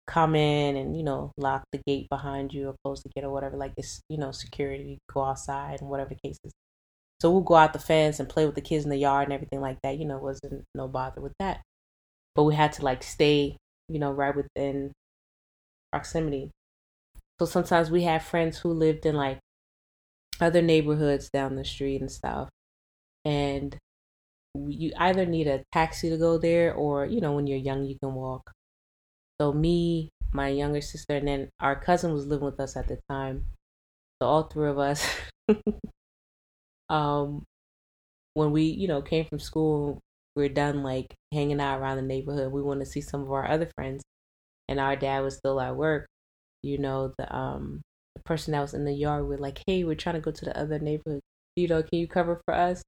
come 0.06 0.36
in 0.36 0.76
and, 0.76 0.96
you 0.96 1.02
know, 1.02 1.32
lock 1.36 1.64
the 1.72 1.80
gate 1.84 2.08
behind 2.08 2.54
you 2.54 2.68
or 2.68 2.74
close 2.84 3.02
the 3.02 3.08
gate 3.08 3.24
or 3.24 3.30
whatever. 3.30 3.56
Like 3.56 3.72
it's, 3.76 4.00
you 4.08 4.18
know, 4.18 4.30
security, 4.30 4.98
go 5.12 5.24
outside 5.24 5.80
and 5.80 5.90
whatever 5.90 6.14
cases. 6.24 6.52
So 7.20 7.30
we'll 7.32 7.40
go 7.40 7.56
out 7.56 7.72
the 7.72 7.80
fence 7.80 8.20
and 8.20 8.28
play 8.28 8.46
with 8.46 8.54
the 8.54 8.60
kids 8.60 8.84
in 8.84 8.90
the 8.90 8.96
yard 8.96 9.24
and 9.24 9.32
everything 9.32 9.60
like 9.60 9.78
that. 9.82 9.98
You 9.98 10.04
know, 10.04 10.18
wasn't 10.18 10.62
no 10.76 10.86
bother 10.86 11.20
with 11.20 11.32
that. 11.40 11.60
But 12.36 12.44
we 12.44 12.54
had 12.54 12.72
to 12.74 12.84
like 12.84 13.02
stay, 13.02 13.56
you 13.88 13.98
know, 13.98 14.12
right 14.12 14.34
within 14.34 14.92
proximity. 15.90 16.50
So 17.40 17.46
sometimes 17.46 17.90
we 17.90 18.04
have 18.04 18.22
friends 18.22 18.58
who 18.58 18.72
lived 18.72 19.06
in 19.06 19.16
like 19.16 19.40
other 20.40 20.62
neighborhoods 20.62 21.30
down 21.30 21.56
the 21.56 21.64
street 21.64 22.00
and 22.00 22.12
stuff. 22.12 22.48
And 23.24 23.76
you 24.56 24.92
either 24.98 25.26
need 25.26 25.46
a 25.46 25.64
taxi 25.72 26.10
to 26.10 26.18
go 26.18 26.38
there 26.38 26.74
or, 26.74 27.06
you 27.06 27.20
know, 27.20 27.32
when 27.32 27.46
you're 27.46 27.58
young, 27.58 27.84
you 27.84 27.96
can 28.02 28.14
walk. 28.14 28.52
So 29.40 29.52
me, 29.52 30.10
my 30.32 30.48
younger 30.48 30.80
sister, 30.80 31.16
and 31.16 31.28
then 31.28 31.50
our 31.60 31.80
cousin 31.80 32.12
was 32.12 32.26
living 32.26 32.46
with 32.46 32.60
us 32.60 32.76
at 32.76 32.88
the 32.88 33.00
time. 33.10 33.46
So 34.22 34.28
all 34.28 34.44
three 34.44 34.68
of 34.70 34.78
us 34.78 35.06
um, 36.88 37.44
when 38.34 38.52
we, 38.52 38.64
you 38.64 38.88
know, 38.88 39.02
came 39.02 39.26
from 39.26 39.38
school, 39.40 40.00
we 40.36 40.46
are 40.46 40.50
done 40.50 40.82
like 40.82 41.14
hanging 41.32 41.60
out 41.60 41.80
around 41.80 41.96
the 41.96 42.02
neighborhood. 42.02 42.52
We 42.52 42.62
want 42.62 42.80
to 42.80 42.86
see 42.86 43.00
some 43.00 43.22
of 43.22 43.32
our 43.32 43.48
other 43.48 43.70
friends, 43.76 44.02
and 44.68 44.80
our 44.80 44.96
dad 44.96 45.22
was 45.22 45.36
still 45.38 45.60
at 45.60 45.76
work. 45.76 46.08
You 46.62 46.78
know, 46.78 47.14
the 47.18 47.34
um 47.36 47.82
the 48.16 48.22
person 48.22 48.52
that 48.52 48.60
was 48.62 48.74
in 48.74 48.84
the 48.86 48.94
yard 48.94 49.26
were 49.26 49.38
like, 49.38 49.62
"Hey, 49.66 49.84
we're 49.84 49.96
trying 49.96 50.16
to 50.16 50.22
go 50.22 50.32
to 50.32 50.46
the 50.46 50.58
other 50.58 50.78
neighborhood. 50.80 51.22
You 51.56 51.68
know, 51.68 51.82
can 51.82 51.98
you 52.00 52.08
cover 52.08 52.40
for 52.46 52.54
us?" 52.54 52.82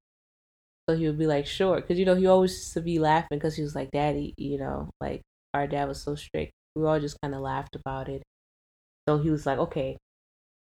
So 0.89 0.97
he 0.97 1.07
would 1.07 1.19
be 1.19 1.27
like, 1.27 1.47
"Sure," 1.47 1.81
because 1.81 1.99
you 1.99 2.05
know 2.05 2.15
he 2.17 2.27
always 2.27 2.53
used 2.53 2.73
to 2.75 2.81
be 2.83 2.99
laughing 2.99 3.39
because 3.39 3.57
he 3.57 3.63
was 3.63 3.75
like, 3.75 3.91
"Daddy," 3.91 4.35
you 4.37 4.59
know, 4.59 4.91
like 5.01 5.23
our 5.55 5.67
dad 5.67 5.89
was 5.89 6.03
so 6.03 6.15
strict. 6.15 6.53
We 6.75 6.85
all 6.87 7.01
just 7.01 7.21
kind 7.23 7.35
of 7.35 7.41
laughed 7.41 7.77
about 7.77 8.09
it. 8.09 8.23
So 9.09 9.19
he 9.19 9.31
was 9.31 9.47
like, 9.47 9.59
"Okay, 9.59 9.99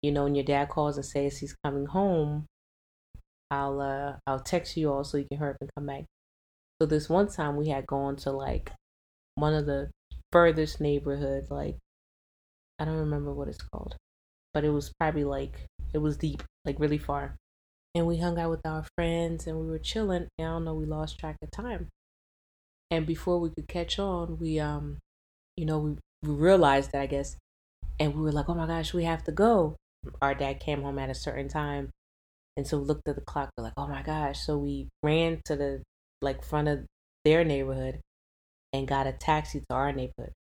you 0.02 0.12
know, 0.12 0.24
when 0.24 0.34
your 0.34 0.44
dad 0.44 0.68
calls 0.70 0.96
and 0.96 1.06
says 1.06 1.38
he's 1.38 1.56
coming 1.64 1.86
home, 1.86 2.46
I'll 3.50 3.80
uh 3.80 4.18
I'll 4.26 4.40
text 4.40 4.76
you 4.76 4.92
all 4.92 5.04
so 5.04 5.18
you 5.18 5.26
can 5.30 5.38
hurry 5.38 5.52
up 5.54 5.56
and 5.60 5.70
come 5.76 5.86
back. 5.86 6.04
So 6.80 6.86
this 6.86 7.08
one 7.08 7.28
time 7.28 7.56
we 7.56 7.68
had 7.68 7.86
gone 7.86 8.16
to 8.16 8.32
like 8.32 8.72
one 9.36 9.54
of 9.54 9.66
the 9.66 9.90
furthest 10.32 10.80
neighborhoods, 10.80 11.50
like 11.50 11.78
I 12.78 12.84
don't 12.84 12.98
remember 12.98 13.32
what 13.34 13.48
it's 13.48 13.62
called. 13.62 13.96
But 14.52 14.64
it 14.64 14.70
was 14.70 14.92
probably 15.00 15.24
like 15.24 15.66
it 15.92 15.98
was 15.98 16.16
deep, 16.16 16.42
like 16.64 16.78
really 16.78 16.98
far. 16.98 17.36
And 17.94 18.06
we 18.06 18.18
hung 18.18 18.38
out 18.38 18.50
with 18.50 18.66
our 18.66 18.84
friends 18.96 19.46
and 19.46 19.60
we 19.60 19.66
were 19.66 19.78
chilling 19.78 20.28
and 20.38 20.48
I 20.48 20.50
don't 20.50 20.64
know, 20.64 20.74
we 20.74 20.84
lost 20.84 21.18
track 21.18 21.36
of 21.42 21.50
time. 21.50 21.88
And 22.90 23.06
before 23.06 23.38
we 23.38 23.50
could 23.50 23.68
catch 23.68 23.98
on, 23.98 24.38
we 24.38 24.58
um 24.58 24.98
you 25.56 25.64
know, 25.66 25.78
we, 25.78 25.96
we 26.22 26.34
realized 26.34 26.92
that 26.92 27.02
I 27.02 27.06
guess 27.06 27.36
and 28.00 28.14
we 28.14 28.22
were 28.22 28.32
like, 28.32 28.48
Oh 28.48 28.54
my 28.54 28.66
gosh, 28.66 28.92
we 28.94 29.04
have 29.04 29.24
to 29.24 29.32
go. 29.32 29.76
Our 30.20 30.34
dad 30.34 30.60
came 30.60 30.82
home 30.82 30.98
at 30.98 31.10
a 31.10 31.14
certain 31.14 31.48
time 31.48 31.90
and 32.56 32.66
so 32.66 32.78
we 32.78 32.84
looked 32.84 33.08
at 33.08 33.16
the 33.16 33.22
clock, 33.22 33.50
we're 33.56 33.64
like, 33.64 33.72
oh 33.76 33.86
my 33.86 34.02
gosh. 34.02 34.40
So 34.40 34.58
we 34.58 34.88
ran 35.02 35.40
to 35.46 35.56
the 35.56 35.82
like 36.22 36.44
front 36.44 36.68
of 36.68 36.86
their 37.24 37.44
neighborhood 37.44 38.00
and 38.72 38.86
got 38.88 39.06
a 39.06 39.12
taxi 39.12 39.60
to 39.60 39.74
our 39.74 39.92
neighborhood. 39.92 40.32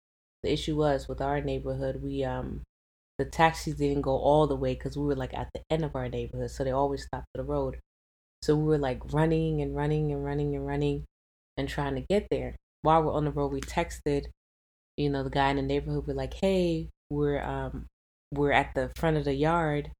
The 0.43 0.51
issue 0.51 0.75
was 0.75 1.07
with 1.07 1.21
our 1.21 1.41
neighborhood, 1.41 2.01
we 2.03 2.23
um 2.23 2.63
the 3.17 3.25
taxis 3.25 3.75
didn't 3.75 4.01
go 4.01 4.17
all 4.17 4.47
the 4.47 4.55
way 4.55 4.73
because 4.73 4.97
we 4.97 5.05
were 5.05 5.15
like 5.15 5.33
at 5.33 5.49
the 5.53 5.61
end 5.69 5.83
of 5.85 5.95
our 5.95 6.09
neighborhood, 6.09 6.51
so 6.51 6.63
they 6.63 6.71
always 6.71 7.03
stopped 7.03 7.27
at 7.35 7.39
the 7.39 7.43
road. 7.43 7.79
So 8.41 8.55
we 8.55 8.65
were 8.65 8.77
like 8.77 9.13
running 9.13 9.61
and 9.61 9.75
running 9.75 10.11
and 10.11 10.23
running 10.23 10.55
and 10.55 10.65
running 10.65 11.05
and 11.57 11.69
trying 11.69 11.95
to 11.95 12.01
get 12.01 12.27
there. 12.31 12.55
While 12.81 13.03
we're 13.03 13.13
on 13.13 13.25
the 13.25 13.31
road, 13.31 13.53
we 13.53 13.61
texted, 13.61 14.25
you 14.97 15.09
know, 15.09 15.23
the 15.23 15.29
guy 15.29 15.49
in 15.49 15.57
the 15.57 15.61
neighborhood. 15.63 16.05
We're 16.07 16.13
like, 16.15 16.35
"Hey, 16.35 16.89
we're 17.09 17.41
um 17.41 17.87
we're 18.31 18.51
at 18.51 18.75
the 18.75 18.91
front 18.97 19.17
of 19.17 19.25
the 19.25 19.33
yard 19.35 19.91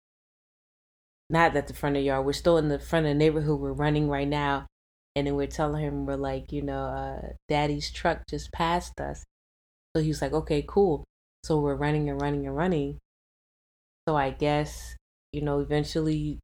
not 1.29 1.55
at 1.55 1.67
the 1.67 1.73
front 1.73 1.95
of 1.95 2.01
the 2.01 2.05
yard. 2.05 2.25
We're 2.25 2.33
still 2.33 2.57
in 2.57 2.69
the 2.69 2.79
front 2.79 3.05
of 3.05 3.09
the 3.11 3.15
neighborhood. 3.15 3.59
We're 3.59 3.73
running 3.73 4.09
right 4.09 4.27
now. 4.27 4.67
And 5.15 5.27
then 5.27 5.35
we're 5.35 5.47
telling 5.47 5.83
him, 5.83 6.05
we're 6.05 6.15
like, 6.15 6.51
you 6.51 6.61
know, 6.61 6.85
uh, 6.85 7.33
daddy's 7.47 7.91
truck 7.91 8.23
just 8.27 8.51
passed 8.51 8.99
us. 8.99 9.23
So 9.95 10.01
he 10.01 10.09
was 10.09 10.21
like, 10.21 10.33
okay, 10.33 10.63
cool. 10.67 11.03
So 11.43 11.59
we're 11.59 11.75
running 11.75 12.09
and 12.09 12.21
running 12.21 12.47
and 12.47 12.55
running. 12.55 12.99
So 14.07 14.15
I 14.15 14.31
guess, 14.31 14.95
you 15.31 15.41
know, 15.41 15.59
eventually, 15.59 16.39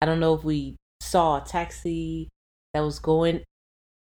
I 0.00 0.06
don't 0.06 0.20
know 0.20 0.34
if 0.34 0.44
we 0.44 0.76
saw 1.00 1.42
a 1.42 1.44
taxi 1.44 2.28
that 2.74 2.80
was 2.80 2.98
going 2.98 3.44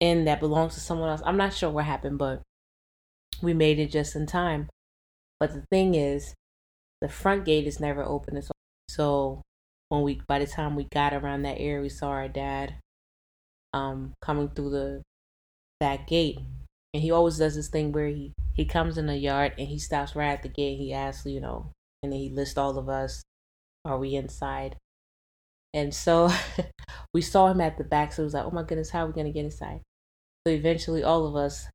in 0.01 0.25
that 0.25 0.40
belongs 0.40 0.75
to 0.75 0.81
someone 0.81 1.09
else. 1.09 1.23
I'm 1.25 1.37
not 1.37 1.53
sure 1.55 1.71
what 1.71 1.85
happened, 1.85 2.19
but 2.19 2.43
we 3.43 3.55
made 3.55 3.79
it 3.79 3.90
just 3.90 4.17
in 4.17 4.27
time. 4.27 4.69
But 5.40 5.53
the 5.53 5.64
thing 5.71 5.95
is, 5.95 6.35
the 7.01 7.09
front 7.09 7.45
gate 7.45 7.67
is 7.67 7.81
never 7.81 8.03
open. 8.03 8.40
So 8.88 9.43
when 9.88 10.03
we 10.03 10.21
by 10.27 10.38
the 10.38 10.47
time 10.47 10.75
we 10.75 10.85
got 10.85 11.14
around 11.14 11.43
that 11.43 11.59
area 11.59 11.81
we 11.81 11.88
saw 11.88 12.09
our 12.09 12.29
dad 12.29 12.75
um 13.73 14.12
coming 14.21 14.49
through 14.49 14.71
the 14.71 15.03
back 15.81 16.07
gate 16.07 16.38
and 16.93 17.03
he 17.03 17.11
always 17.11 17.38
does 17.38 17.55
this 17.55 17.69
thing 17.69 17.93
where 17.93 18.09
he 18.09 18.33
he 18.55 18.64
comes 18.64 18.99
in 18.99 19.07
the 19.07 19.17
yard 19.17 19.53
and 19.59 19.69
he 19.69 19.79
stops 19.79 20.17
right 20.17 20.33
at 20.33 20.43
the 20.43 20.49
gate 20.49 20.77
he 20.79 20.93
asks 20.93 21.27
you 21.27 21.40
know 21.40 21.71
and 22.05 22.14
he 22.14 22.31
lists 22.31 22.59
all 22.59 22.79
of 22.79 22.88
us. 22.88 23.25
Are 23.85 23.99
we 23.99 24.14
inside? 24.17 24.77
And 25.73 25.95
so 25.95 26.31
we 27.14 27.21
saw 27.21 27.49
him 27.49 27.61
at 27.61 27.79
the 27.79 27.85
back 27.85 28.12
so 28.12 28.23
it 28.23 28.27
was 28.27 28.35
like 28.35 28.45
oh 28.45 28.51
my 28.51 28.62
goodness 28.62 28.90
how 28.90 29.05
are 29.05 29.07
we 29.09 29.12
going 29.12 29.27
to 29.27 29.33
get 29.33 29.45
inside? 29.45 29.83
So 30.47 30.53
eventually 30.53 31.03
all 31.03 31.27
of 31.27 31.37
us 31.37 31.69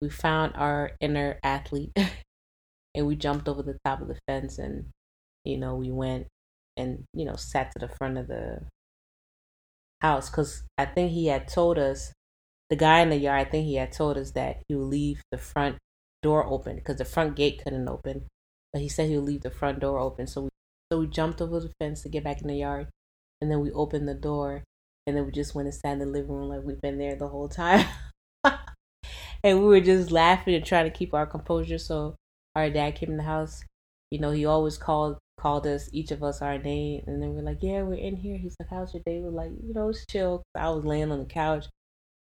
we 0.00 0.10
found 0.10 0.54
our 0.56 0.92
inner 1.00 1.38
athlete 1.42 1.92
and 2.94 3.06
we 3.06 3.16
jumped 3.16 3.48
over 3.48 3.62
the 3.62 3.78
top 3.84 4.00
of 4.00 4.08
the 4.08 4.18
fence 4.28 4.58
and 4.58 4.90
you 5.44 5.58
know 5.58 5.76
we 5.76 5.90
went 5.90 6.28
and 6.76 7.04
you 7.14 7.24
know 7.24 7.36
sat 7.36 7.72
to 7.72 7.78
the 7.80 7.88
front 7.88 8.18
of 8.18 8.28
the 8.28 8.62
house 10.00 10.30
because 10.30 10.64
I 10.78 10.84
think 10.86 11.12
he 11.12 11.26
had 11.26 11.48
told 11.48 11.78
us 11.78 12.12
the 12.70 12.76
guy 12.76 13.00
in 13.00 13.10
the 13.10 13.16
yard. 13.16 13.46
I 13.46 13.50
think 13.50 13.66
he 13.66 13.76
had 13.76 13.92
told 13.92 14.16
us 14.16 14.32
that 14.32 14.62
he 14.68 14.74
would 14.74 14.86
leave 14.88 15.22
the 15.30 15.38
front 15.38 15.78
door 16.22 16.46
open 16.46 16.76
because 16.76 16.96
the 16.96 17.04
front 17.04 17.36
gate 17.36 17.62
couldn't 17.62 17.88
open, 17.88 18.26
but 18.72 18.82
he 18.82 18.88
said 18.88 19.08
he 19.08 19.16
would 19.16 19.26
leave 19.26 19.42
the 19.42 19.50
front 19.50 19.80
door 19.80 19.98
open. 19.98 20.26
So 20.26 20.42
we 20.42 20.48
so 20.92 21.00
we 21.00 21.06
jumped 21.06 21.40
over 21.40 21.60
the 21.60 21.72
fence 21.80 22.02
to 22.02 22.08
get 22.08 22.24
back 22.24 22.42
in 22.42 22.48
the 22.48 22.56
yard, 22.56 22.88
and 23.40 23.50
then 23.50 23.60
we 23.60 23.70
opened 23.72 24.08
the 24.08 24.14
door, 24.14 24.64
and 25.06 25.16
then 25.16 25.24
we 25.26 25.32
just 25.32 25.54
went 25.54 25.66
and 25.66 25.74
sat 25.74 25.92
in 25.94 25.98
the 26.00 26.06
living 26.06 26.32
room 26.32 26.48
like 26.48 26.62
we've 26.64 26.80
been 26.80 26.98
there 26.98 27.16
the 27.16 27.28
whole 27.28 27.48
time. 27.48 27.86
and 29.44 29.60
we 29.60 29.66
were 29.66 29.80
just 29.80 30.10
laughing 30.10 30.54
and 30.54 30.64
trying 30.64 30.84
to 30.90 30.96
keep 30.96 31.14
our 31.14 31.26
composure. 31.26 31.78
So 31.78 32.16
our 32.54 32.70
dad 32.70 32.94
came 32.96 33.10
in 33.10 33.16
the 33.16 33.22
house. 33.22 33.62
You 34.10 34.18
know, 34.20 34.30
he 34.30 34.44
always 34.44 34.78
called 34.78 35.18
called 35.38 35.66
us 35.66 35.88
each 35.92 36.12
of 36.12 36.22
us 36.22 36.40
our 36.40 36.56
name 36.58 37.02
and 37.08 37.20
then 37.20 37.34
we're 37.34 37.42
like 37.42 37.58
yeah 37.62 37.82
we're 37.82 37.94
in 37.94 38.14
here 38.14 38.36
he's 38.36 38.54
like 38.60 38.68
how's 38.68 38.94
your 38.94 39.02
day 39.04 39.18
we're 39.18 39.30
like 39.30 39.50
you 39.64 39.74
know 39.74 39.88
it's 39.88 40.06
chill 40.06 40.40
i 40.54 40.70
was 40.70 40.84
laying 40.84 41.10
on 41.10 41.18
the 41.18 41.24
couch 41.24 41.66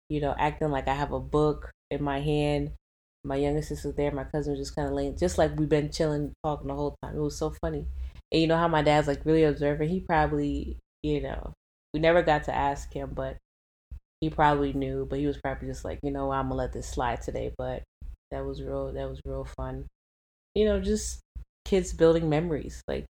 you 0.09 0.21
know 0.21 0.35
acting 0.39 0.71
like 0.71 0.89
i 0.89 0.95
have 0.95 1.13
a 1.13 1.21
book 1.21 1.71
in 1.91 2.03
my 2.03 2.21
hand 2.21 2.73
my 3.25 3.37
younger 3.37 3.63
sister's 3.63 3.95
there 3.95 4.11
my 4.11 4.25
cousin 4.25 4.53
was 4.53 4.61
just 4.61 4.75
kind 4.75 4.89
of 4.89 4.95
laying 4.95 5.17
just 5.17 5.39
like 5.39 5.57
we've 5.57 5.69
been 5.69 5.91
chilling 5.91 6.33
talking 6.45 6.69
the 6.69 6.75
whole 6.75 6.97
time 7.03 7.17
it 7.17 7.21
was 7.21 7.39
so 7.39 7.51
funny 7.63 7.87
and 8.33 8.41
you 8.41 8.47
know 8.47 8.57
how 8.57 8.69
my 8.69 8.83
dad's 8.83 9.07
like 9.09 9.25
really 9.25 9.45
observant 9.45 9.91
he 9.91 10.01
probably 10.01 10.79
you 11.03 11.21
know 11.21 11.53
we 11.95 12.01
never 12.01 12.23
got 12.23 12.45
to 12.45 12.55
ask 12.55 12.93
him 12.93 13.11
but 13.15 13.37
he 14.21 14.31
probably 14.31 14.73
knew 14.73 15.07
but 15.09 15.19
he 15.19 15.27
was 15.27 15.39
probably 15.39 15.69
just 15.69 15.85
like 15.85 15.99
you 16.03 16.11
know 16.11 16.31
i'm 16.33 16.47
gonna 16.47 16.55
let 16.57 16.73
this 16.73 16.89
slide 16.89 17.21
today 17.23 17.53
but 17.59 17.83
that 18.31 18.45
was 18.45 18.63
real 18.63 18.93
that 18.93 19.09
was 19.09 19.21
real 19.27 19.45
fun 19.45 19.87
you 20.55 20.65
know 20.65 20.81
just 20.81 21.21
kids 21.65 21.93
building 21.93 22.29
memories. 22.29 22.83
Like 22.89 23.07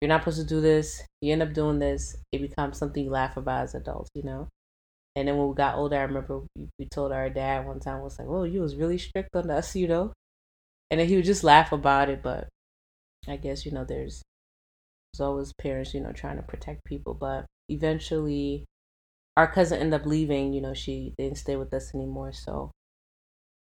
you're 0.00 0.08
not 0.08 0.22
supposed 0.22 0.40
to 0.40 0.46
do 0.46 0.60
this. 0.60 1.02
You 1.20 1.32
end 1.32 1.42
up 1.42 1.52
doing 1.52 1.78
this. 1.78 2.16
It 2.32 2.40
becomes 2.40 2.78
something 2.78 3.04
you 3.04 3.10
laugh 3.10 3.36
about 3.36 3.64
as 3.64 3.74
adults, 3.74 4.10
you 4.14 4.22
know. 4.22 4.48
And 5.16 5.28
then 5.28 5.36
when 5.36 5.48
we 5.48 5.54
got 5.54 5.76
older, 5.76 5.96
I 5.96 6.02
remember 6.02 6.42
we, 6.78 6.86
told 6.88 7.12
our 7.12 7.28
dad 7.30 7.66
one 7.66 7.80
time, 7.80 8.02
was 8.02 8.18
like, 8.18 8.28
"Oh, 8.28 8.44
you 8.44 8.60
was 8.60 8.76
really 8.76 8.98
strict 8.98 9.34
on 9.36 9.50
us," 9.50 9.76
you 9.76 9.88
know. 9.88 10.12
And 10.90 11.00
then 11.00 11.08
he 11.08 11.16
would 11.16 11.24
just 11.26 11.44
laugh 11.44 11.72
about 11.72 12.10
it. 12.10 12.22
But 12.22 12.48
I 13.28 13.36
guess 13.36 13.66
you 13.66 13.72
know, 13.72 13.84
there's 13.84 14.22
there's 15.12 15.20
always 15.26 15.52
parents, 15.54 15.94
you 15.94 16.00
know, 16.00 16.12
trying 16.12 16.36
to 16.36 16.42
protect 16.42 16.84
people. 16.84 17.14
But 17.14 17.46
eventually, 17.68 18.66
our 19.36 19.50
cousin 19.52 19.80
ended 19.80 20.00
up 20.00 20.06
leaving. 20.06 20.52
You 20.54 20.62
know, 20.62 20.74
she 20.74 21.14
didn't 21.18 21.38
stay 21.38 21.56
with 21.56 21.72
us 21.74 21.94
anymore. 21.94 22.32
So, 22.32 22.72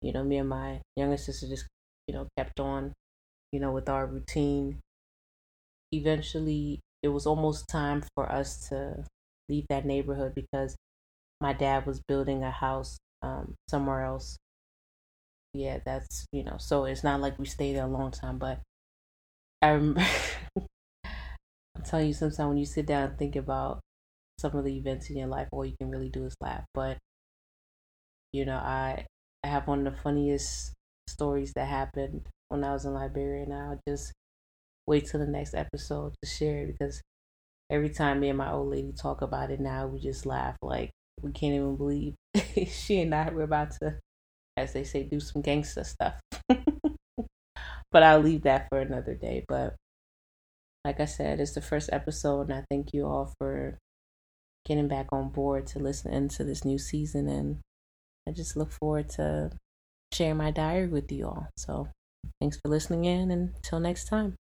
you 0.02 0.12
know, 0.12 0.24
me 0.24 0.38
and 0.38 0.48
my 0.48 0.80
younger 0.96 1.16
sister 1.16 1.48
just, 1.48 1.66
you 2.06 2.14
know, 2.14 2.28
kept 2.38 2.60
on 2.60 2.92
you 3.52 3.60
know, 3.60 3.72
with 3.72 3.88
our 3.88 4.06
routine. 4.06 4.80
Eventually, 5.92 6.80
it 7.02 7.08
was 7.08 7.26
almost 7.26 7.68
time 7.68 8.02
for 8.14 8.30
us 8.30 8.68
to 8.68 9.04
leave 9.48 9.66
that 9.68 9.84
neighborhood 9.84 10.34
because 10.34 10.76
my 11.40 11.52
dad 11.52 11.86
was 11.86 12.00
building 12.06 12.42
a 12.44 12.50
house 12.50 12.98
um, 13.22 13.54
somewhere 13.68 14.02
else. 14.02 14.36
Yeah, 15.52 15.78
that's 15.84 16.26
you 16.32 16.44
know, 16.44 16.56
so 16.58 16.84
it's 16.84 17.02
not 17.04 17.20
like 17.20 17.38
we 17.38 17.46
stayed 17.46 17.74
there 17.74 17.84
a 17.84 17.88
long 17.88 18.10
time, 18.12 18.38
but 18.38 18.60
I 19.62 19.68
remember 19.70 20.00
I'm 21.74 21.82
telling 21.82 22.06
you 22.08 22.14
sometimes 22.14 22.48
when 22.48 22.56
you 22.58 22.64
sit 22.66 22.86
down 22.86 23.08
and 23.10 23.18
think 23.18 23.34
about 23.34 23.80
some 24.38 24.56
of 24.56 24.64
the 24.64 24.76
events 24.76 25.10
in 25.10 25.16
your 25.18 25.28
life, 25.28 25.48
all 25.52 25.66
you 25.66 25.76
can 25.76 25.90
really 25.90 26.10
do 26.10 26.26
is 26.26 26.36
laugh. 26.40 26.64
But 26.74 26.98
you 28.32 28.44
know, 28.44 28.56
I 28.56 29.06
I 29.44 29.48
have 29.48 29.66
one 29.66 29.86
of 29.86 29.94
the 29.94 30.00
funniest 30.00 30.74
stories 31.08 31.52
that 31.54 31.66
happened 31.68 32.28
when 32.48 32.64
I 32.64 32.72
was 32.72 32.84
in 32.84 32.94
Liberia, 32.94 33.44
and 33.44 33.54
I'll 33.54 33.80
just 33.88 34.12
wait 34.86 35.06
till 35.06 35.20
the 35.20 35.26
next 35.26 35.54
episode 35.54 36.14
to 36.22 36.28
share 36.30 36.64
it 36.64 36.78
because 36.78 37.02
every 37.70 37.90
time 37.90 38.20
me 38.20 38.30
and 38.30 38.38
my 38.38 38.52
old 38.52 38.70
lady 38.70 38.92
talk 38.92 39.22
about 39.22 39.50
it 39.50 39.60
now, 39.60 39.86
we 39.86 40.00
just 40.00 40.26
laugh 40.26 40.56
like 40.62 40.90
we 41.22 41.32
can't 41.32 41.54
even 41.54 41.76
believe 41.76 42.14
she 42.68 43.00
and 43.00 43.14
I 43.14 43.30
were 43.30 43.42
about 43.42 43.72
to, 43.82 43.98
as 44.56 44.72
they 44.72 44.84
say, 44.84 45.04
do 45.04 45.20
some 45.20 45.42
gangster 45.42 45.84
stuff. 45.84 46.20
but 47.92 48.02
I'll 48.02 48.20
leave 48.20 48.42
that 48.42 48.68
for 48.68 48.80
another 48.80 49.14
day. 49.14 49.44
But 49.48 49.76
like 50.84 51.00
I 51.00 51.04
said, 51.04 51.40
it's 51.40 51.54
the 51.54 51.60
first 51.60 51.90
episode, 51.92 52.48
and 52.48 52.54
I 52.54 52.64
thank 52.70 52.94
you 52.94 53.06
all 53.06 53.34
for 53.38 53.78
getting 54.66 54.88
back 54.88 55.08
on 55.12 55.30
board 55.30 55.66
to 55.68 55.78
listen 55.78 56.12
into 56.12 56.44
this 56.44 56.64
new 56.64 56.78
season. 56.78 57.28
And 57.28 57.58
I 58.28 58.32
just 58.32 58.56
look 58.56 58.72
forward 58.72 59.08
to 59.10 59.50
sharing 60.12 60.36
my 60.38 60.50
diary 60.50 60.88
with 60.88 61.10
you 61.12 61.26
all. 61.26 61.48
So 61.56 61.88
thanks 62.40 62.58
for 62.58 62.70
listening 62.70 63.04
in, 63.04 63.30
and 63.30 63.54
until 63.56 63.80
next 63.80 64.06
time. 64.06 64.36